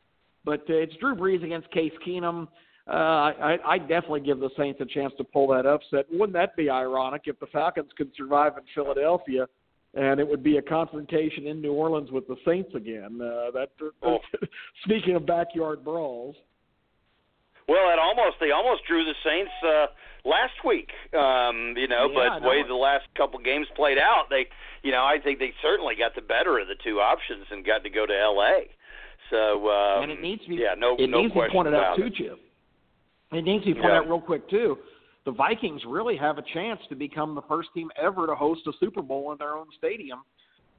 [0.44, 2.48] but uh, it's Drew Brees against Case Keenum.
[2.88, 6.06] Uh, I, I definitely give the Saints a chance to pull that upset.
[6.10, 9.46] Wouldn't that be ironic if the Falcons could survive in Philadelphia,
[9.94, 13.20] and it would be a confrontation in New Orleans with the Saints again?
[13.22, 13.68] Uh, that
[14.02, 14.18] Oh.
[14.84, 16.34] speaking of backyard brawls.
[17.68, 19.86] Well, it almost they almost drew the Saints uh,
[20.28, 20.90] last week.
[21.14, 24.46] Um, you know, Yeah, but know way the last couple games played out, they,
[24.82, 27.82] you know, I think they certainly got the better of the two options and got
[27.84, 28.68] to go to L.A.
[29.30, 31.74] So um, and it needs to be yeah, no, it no needs to be pointed
[31.74, 32.14] out too, it.
[32.14, 32.38] Chip.
[33.32, 33.98] It needs to be pointed Yeah.
[34.00, 34.78] out real quick too.
[35.24, 38.72] The Vikings really have a chance to become the first team ever to host a
[38.80, 40.18] Super Bowl in their own stadium.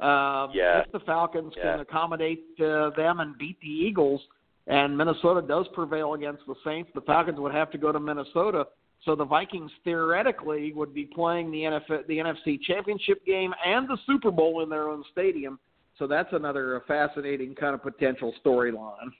[0.01, 0.81] Um, Yeah.
[0.85, 1.63] If the Falcons Yeah.
[1.63, 4.21] can accommodate uh, them and beat the Eagles,
[4.67, 8.65] and Minnesota does prevail against the Saints, the Falcons would have to go to Minnesota.
[9.03, 11.63] So the Vikings theoretically would be playing the
[12.07, 15.59] the NFC Championship game and the Super Bowl in their own stadium.
[15.99, 19.11] So that's another fascinating kind of potential storyline.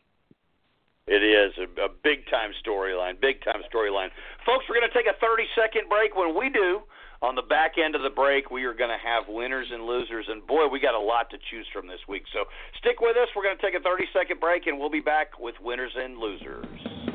[1.06, 4.08] It is a, a big time storyline, big time storyline.
[4.46, 6.16] Folks, we're going to take a 30 second break.
[6.16, 6.82] When we do,
[7.24, 10.26] on the back end of the break, we are going to have winners and losers,
[10.28, 12.24] and boy, we got a lot to choose from this week.
[12.34, 12.44] So
[12.78, 13.30] stick with us.
[13.34, 16.18] We're going to take a 30 second break, and we'll be back with winners and
[16.18, 17.13] losers.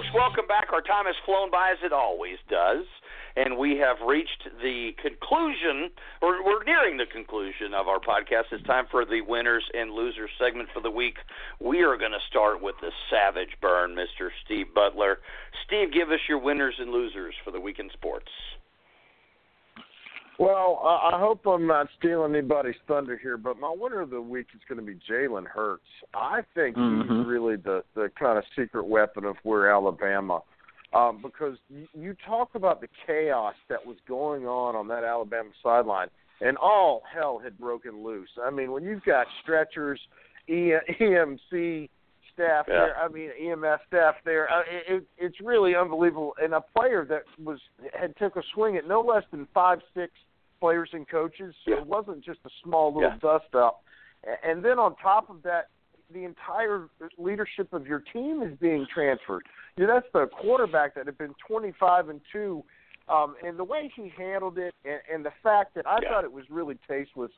[0.00, 0.72] Folks, welcome back.
[0.72, 2.84] Our time has flown by as it always does,
[3.36, 5.90] and we have reached the conclusion,
[6.22, 8.44] or we're nearing the conclusion of our podcast.
[8.52, 11.16] It's time for the winners and losers segment for the week.
[11.60, 14.30] We are going to start with the savage burn, Mr.
[14.44, 15.18] Steve Butler.
[15.66, 18.30] Steve, give us your winners and losers for the week in sports.
[20.40, 24.46] Well, I hope I'm not stealing anybody's thunder here, but my winner of the week
[24.54, 25.82] is going to be Jalen Hurts.
[26.14, 27.02] I think mm-hmm.
[27.02, 30.40] he's really the the kind of secret weapon of where Alabama,
[30.94, 35.50] um, because you, you talk about the chaos that was going on on that Alabama
[35.62, 36.08] sideline,
[36.40, 38.30] and all hell had broken loose.
[38.42, 40.00] I mean, when you've got stretchers,
[40.48, 40.72] e-
[41.02, 41.90] EMC
[42.32, 42.74] staff yeah.
[42.74, 42.96] there.
[42.96, 44.50] I mean, EMS staff there.
[44.50, 46.32] Uh, it, it, it's really unbelievable.
[46.42, 47.58] And a player that was
[47.92, 50.10] had took a swing at no less than five six
[50.60, 51.54] players and coaches.
[51.64, 51.78] So yeah.
[51.78, 53.18] it wasn't just a small little yeah.
[53.20, 53.82] dust up.
[54.44, 55.68] And then on top of that,
[56.12, 56.88] the entire
[57.18, 59.42] leadership of your team is being transferred.
[59.76, 62.62] You know, that's the quarterback that had been 25 and two,
[63.08, 66.10] um, and the way he handled it, and, and the fact that I yeah.
[66.10, 67.30] thought it was really tasteless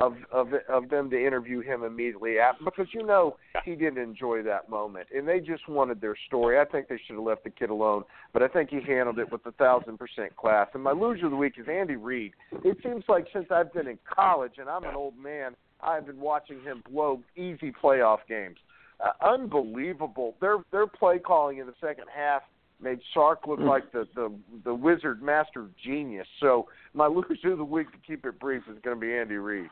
[0.00, 4.42] of of of them to interview him immediately after because you know he didn't enjoy
[4.42, 6.58] that moment and they just wanted their story.
[6.58, 9.30] I think they should have left the kid alone, but I think he handled it
[9.30, 10.68] with a thousand percent class.
[10.74, 12.32] And my loser of the week is Andy Reid.
[12.64, 16.20] It seems like since I've been in college and I'm an old man, I've been
[16.20, 18.56] watching him blow easy playoff games.
[19.04, 20.34] Uh, unbelievable.
[20.40, 22.42] Their their play calling in the second half
[22.82, 24.32] made Sark look like the the
[24.64, 26.26] the wizard master genius.
[26.40, 29.36] So my loser of the week, to keep it brief, is going to be Andy
[29.36, 29.70] Reid.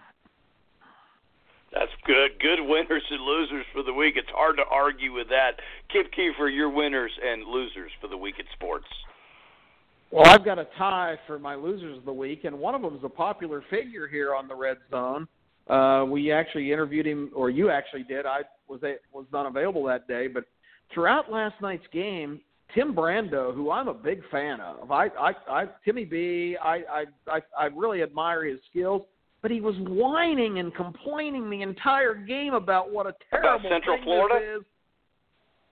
[1.72, 2.30] That's good.
[2.40, 4.14] Good winners and losers for the week.
[4.16, 5.52] It's hard to argue with that.
[5.92, 8.86] Kip Keefer, your winners and losers for the week in sports.
[10.10, 12.96] Well, I've got a tie for my losers of the week, and one of them
[12.96, 15.28] is a popular figure here on the Red Zone.
[15.68, 18.24] Uh, we actually interviewed him, or you actually did.
[18.24, 20.44] I was a, was not available that day, but
[20.94, 22.40] throughout last night's game,
[22.74, 27.04] Tim Brando, who I'm a big fan of, I, I, I Timmy B, I, I,
[27.26, 29.02] I, I really admire his skills
[29.42, 33.96] but he was whining and complaining the entire game about what a terrible about Central
[33.96, 34.34] thing Florida?
[34.44, 34.66] this is.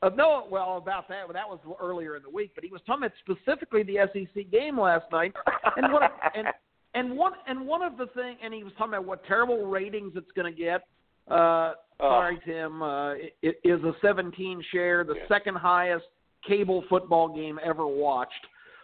[0.03, 3.05] Uh, no, well, about that, that was earlier in the week, but he was talking
[3.05, 5.33] about specifically the SEC game last night,
[5.77, 6.47] and what, and
[6.95, 10.13] and one and one of the thing, and he was talking about what terrible ratings
[10.17, 10.83] it's going to get.
[11.29, 15.23] Uh, sorry, Tim, uh, it, it is a 17 share, the Yeah.
[15.29, 16.05] second highest
[16.47, 18.33] cable football game ever watched.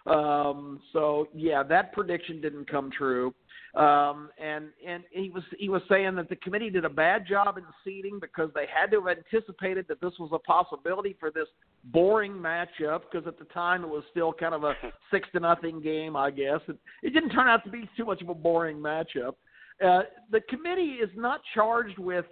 [0.06, 3.34] Um, so yeah, that prediction didn't come true.
[3.74, 7.56] Um, and and he was he was saying that the committee did a bad job
[7.56, 11.46] in seeding because they had to have anticipated that this was a possibility for this
[11.84, 14.74] boring matchup because at the time it was still kind of a
[15.10, 16.60] six to nothing game, I guess.
[16.68, 19.36] It, it didn't turn out to be too much of a boring matchup.
[19.82, 22.26] Uh, the committee is not charged with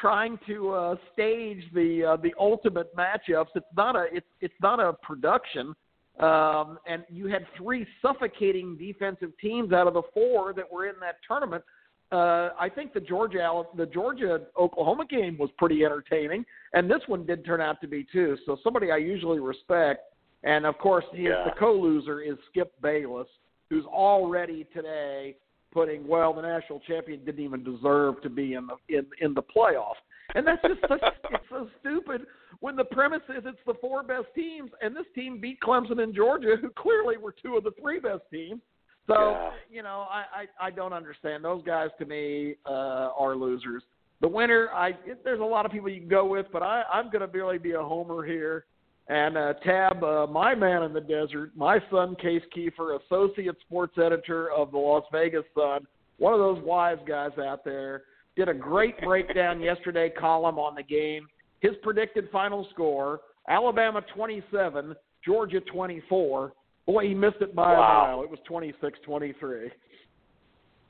[0.00, 3.48] trying to uh, stage the uh, the ultimate matchups.
[3.54, 5.74] It's not a it's it's not a production.
[6.18, 10.94] Um, and you had three suffocating defensive teams out of the four that were in
[11.00, 11.62] that tournament.
[12.10, 17.26] Uh, I think the Georgia the Georgia Oklahoma game was pretty entertaining, and this one
[17.26, 18.36] did turn out to be too.
[18.46, 20.02] So somebody I usually respect,
[20.44, 21.44] and of course he is Yeah.
[21.44, 23.28] the co-loser is Skip Bayless,
[23.68, 25.36] who's already today
[25.76, 29.42] putting well the national champion didn't even deserve to be in the in in the
[29.42, 29.96] playoff.
[30.34, 32.22] And that's just such it's so stupid
[32.60, 36.14] when the premise is it's the four best teams and this team beat Clemson and
[36.14, 38.62] Georgia who clearly were two of the three best teams.
[39.06, 39.50] So, Yeah.
[39.70, 40.24] you know, I,
[40.60, 41.44] I I don't understand.
[41.44, 43.82] Those guys to me uh are losers.
[44.22, 46.84] The winner, I it, there's a lot of people you can go with, but I
[46.90, 48.64] I'm going to really be a homer here.
[49.08, 53.96] And uh, Tab, uh, my man in the desert, my son Case Keefer, associate sports
[54.04, 55.86] editor of the Las Vegas Sun,
[56.18, 58.02] one of those wise guys out there,
[58.34, 61.28] did a great breakdown yesterday column on the game.
[61.60, 66.52] His predicted final score: Alabama 27, Georgia 24.
[66.86, 67.78] Boy, he missed it by Wow.
[67.78, 68.22] a mile.
[68.22, 69.70] It was 26-23.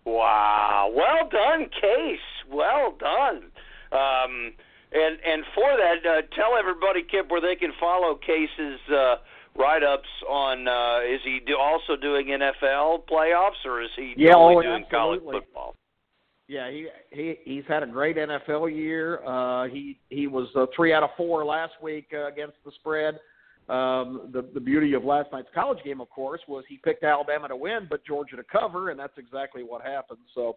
[0.05, 0.93] Wow.
[0.95, 2.19] Well done, Case.
[2.51, 3.51] Well done.
[3.93, 4.53] Um,
[4.93, 9.17] And and for that, uh, tell everybody, Kip, where they can follow Case's uh,
[9.59, 10.69] write-ups on.
[10.69, 14.85] Uh, is he do, also doing NFL playoffs, or is he yeah, only oh, doing
[14.85, 15.33] absolutely.
[15.33, 15.75] college football?
[16.49, 19.25] Yeah, he he he's had a great NFL year.
[19.27, 23.19] Uh, he he was uh, three out of four last week uh, against the spread.
[23.69, 27.49] Um, the the beauty of last night's college game, of course, was he picked Alabama
[27.49, 30.21] to win, but Georgia to cover, and that's exactly what happened.
[30.37, 30.57] So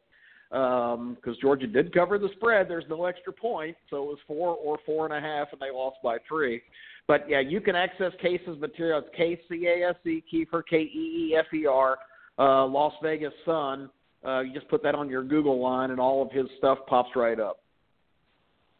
[0.50, 2.68] because um, Georgia did cover the spread.
[2.68, 5.72] There's no extra point, so it was four or four and a half, and they
[5.72, 6.62] lost by three.
[7.08, 9.00] But yeah, you can access Case's material.
[9.00, 11.98] It's K C A S E Keefer K E E F E R
[12.40, 13.90] uh, Las Vegas Sun.
[14.26, 17.10] Uh, you just put that on your Google line, and all of his stuff pops
[17.16, 17.60] right up.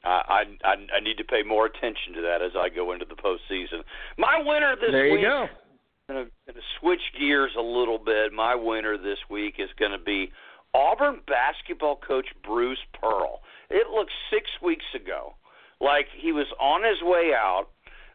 [0.04, 3.16] I, I I need to pay more attention to that as I go into the
[3.16, 3.84] postseason.
[4.18, 5.24] My winner this there you week.
[5.24, 5.48] go.
[6.10, 8.34] I'm going to switch gears a little bit.
[8.34, 10.32] My winner this week is going to be
[10.74, 13.42] Auburn basketball coach Bruce Pearl.
[13.70, 15.36] It looked six weeks ago
[15.82, 17.68] like he was on his way out.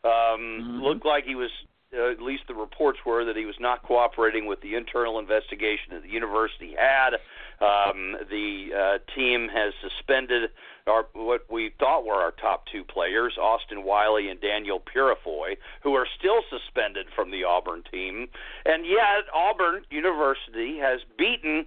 [0.05, 0.82] Um, mm-hmm.
[0.82, 1.50] Looked like he was.
[1.96, 5.92] Uh, at least the reports were that he was not cooperating with the internal investigation
[5.92, 7.14] that the university had.
[7.61, 10.50] Um, the uh, team has suspended
[10.86, 15.94] our what we thought were our top two players, Austin Wiley and Daniel Purifoy, who
[15.94, 18.26] are still suspended from the Auburn team.
[18.66, 21.66] And yet, Auburn University has beaten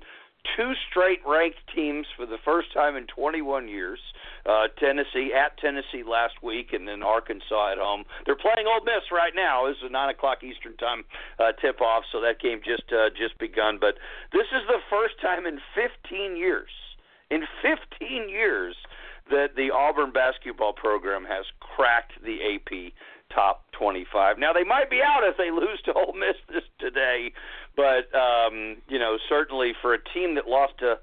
[0.56, 4.00] two straight ranked teams for the first time in 21 years.
[4.46, 8.04] Uh, Tennessee at Tennessee last week, and then Arkansas at home.
[8.26, 9.68] They're playing Ole Miss right now.
[9.68, 11.04] This is a nine o'clock Eastern time
[11.40, 13.78] uh, tip off, so that game just uh, just begun.
[13.80, 13.96] But
[14.32, 16.72] this is the first time in 15 years,
[17.30, 18.76] in 15 years,
[19.30, 22.94] that the Auburn basketball program has cracked the AP
[23.34, 24.40] top 25.
[24.40, 27.34] Now they might be out if they lose to Ole Miss this today,
[27.78, 31.00] but um, you know certainly for a team that lost to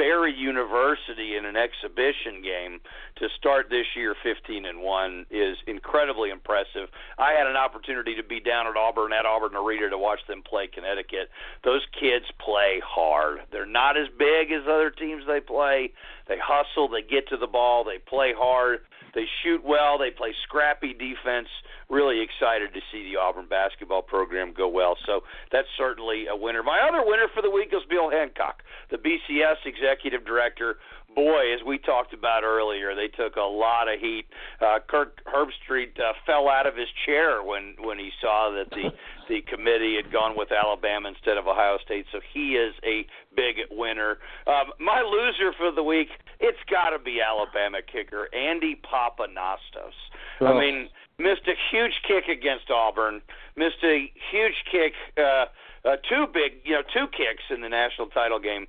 [0.00, 2.80] Barry University in an exhibition game
[3.16, 6.88] to start this year 15 and 1 is incredibly impressive.
[7.18, 10.42] I had an opportunity to be down at Auburn at Auburn Arena to watch them
[10.42, 11.28] play Connecticut.
[11.64, 13.40] Those kids play hard.
[13.52, 15.92] They're not as big as other teams they play.
[16.28, 18.80] They hustle, they get to the ball, they play hard.
[19.14, 19.98] They shoot well.
[19.98, 21.48] They play scrappy defense.
[21.88, 24.96] Really excited to see the Auburn basketball program go well.
[25.06, 26.62] So that's certainly a winner.
[26.62, 30.76] My other winner for the week is Bill Hancock, the BCS executive director
[31.14, 34.26] boy, as we talked about earlier, they took a lot of heat.
[34.60, 38.90] Uh, Kirk Herbstreit uh, fell out of his chair when when he saw that the
[39.28, 42.06] the committee had gone with Alabama instead of Ohio State.
[42.12, 44.18] So he is a big winner.
[44.46, 46.08] Um, my loser for the week,
[46.40, 49.96] it's got to be Alabama kicker Andy Pappanastos.
[50.40, 50.46] Oh.
[50.46, 50.88] I mean,
[51.18, 53.20] missed a huge kick against Auburn,
[53.56, 54.94] missed a huge kick.
[55.16, 55.46] Uh,
[55.82, 58.66] uh, two big, you know, two kicks in the national title game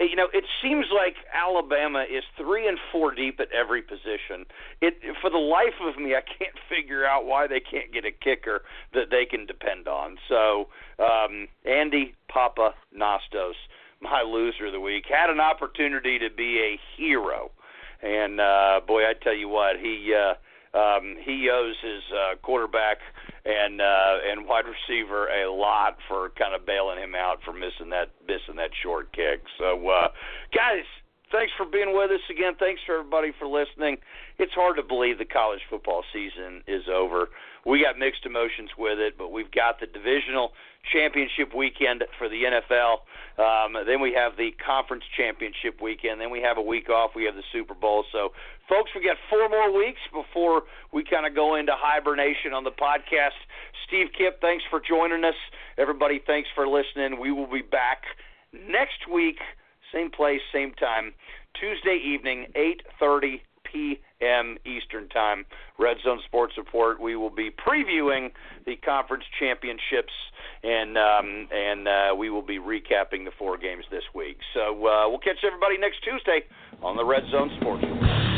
[0.00, 4.46] you know, it seems like Alabama is three and four deep at every position.
[4.80, 8.12] It for the life of me, I can't figure out why they can't get a
[8.12, 8.62] kicker
[8.94, 10.16] that they can depend on.
[10.28, 10.68] So,
[10.98, 13.56] um, Andy Papa Nostos,
[14.00, 17.50] my loser of the week, had an opportunity to be a hero,
[18.02, 20.14] and uh, boy, I tell you what, he.
[20.14, 20.34] Uh,
[20.72, 22.98] um, he owes his uh, quarterback
[23.44, 27.90] and uh, and wide receiver a lot for kind of bailing him out for missing
[27.90, 29.42] that missing that short kick.
[29.58, 30.08] So, uh,
[30.54, 30.84] guys,
[31.32, 32.54] thanks for being with us again.
[32.58, 33.98] Thanks for everybody for listening.
[34.38, 37.30] It's hard to believe the college football season is over.
[37.66, 40.52] We got mixed emotions with it, but we've got the divisional
[40.92, 43.04] championship weekend for the NFL.
[43.36, 46.20] Um, then we have the conference championship weekend.
[46.20, 47.12] Then we have a week off.
[47.14, 48.04] We have the Super Bowl.
[48.12, 48.32] So,
[48.68, 52.72] folks, we got four more weeks before we kind of go into hibernation on the
[52.72, 53.36] podcast.
[53.86, 55.34] Steve Kip, thanks for joining us.
[55.76, 57.20] Everybody, thanks for listening.
[57.20, 58.04] We will be back
[58.52, 59.38] next week,
[59.92, 61.12] same place, same time,
[61.54, 63.40] Tuesday evening, 8:30
[64.20, 64.56] p.m.
[64.64, 65.44] Eastern Time.
[65.78, 67.00] Red Zone Sports Report.
[67.00, 68.30] We will be previewing
[68.66, 70.12] the conference championships,
[70.62, 74.38] and um, and uh, we will be recapping the four games this week.
[74.54, 76.42] So uh, we'll catch everybody next Tuesday
[76.82, 78.29] on the Red Zone Sports Report.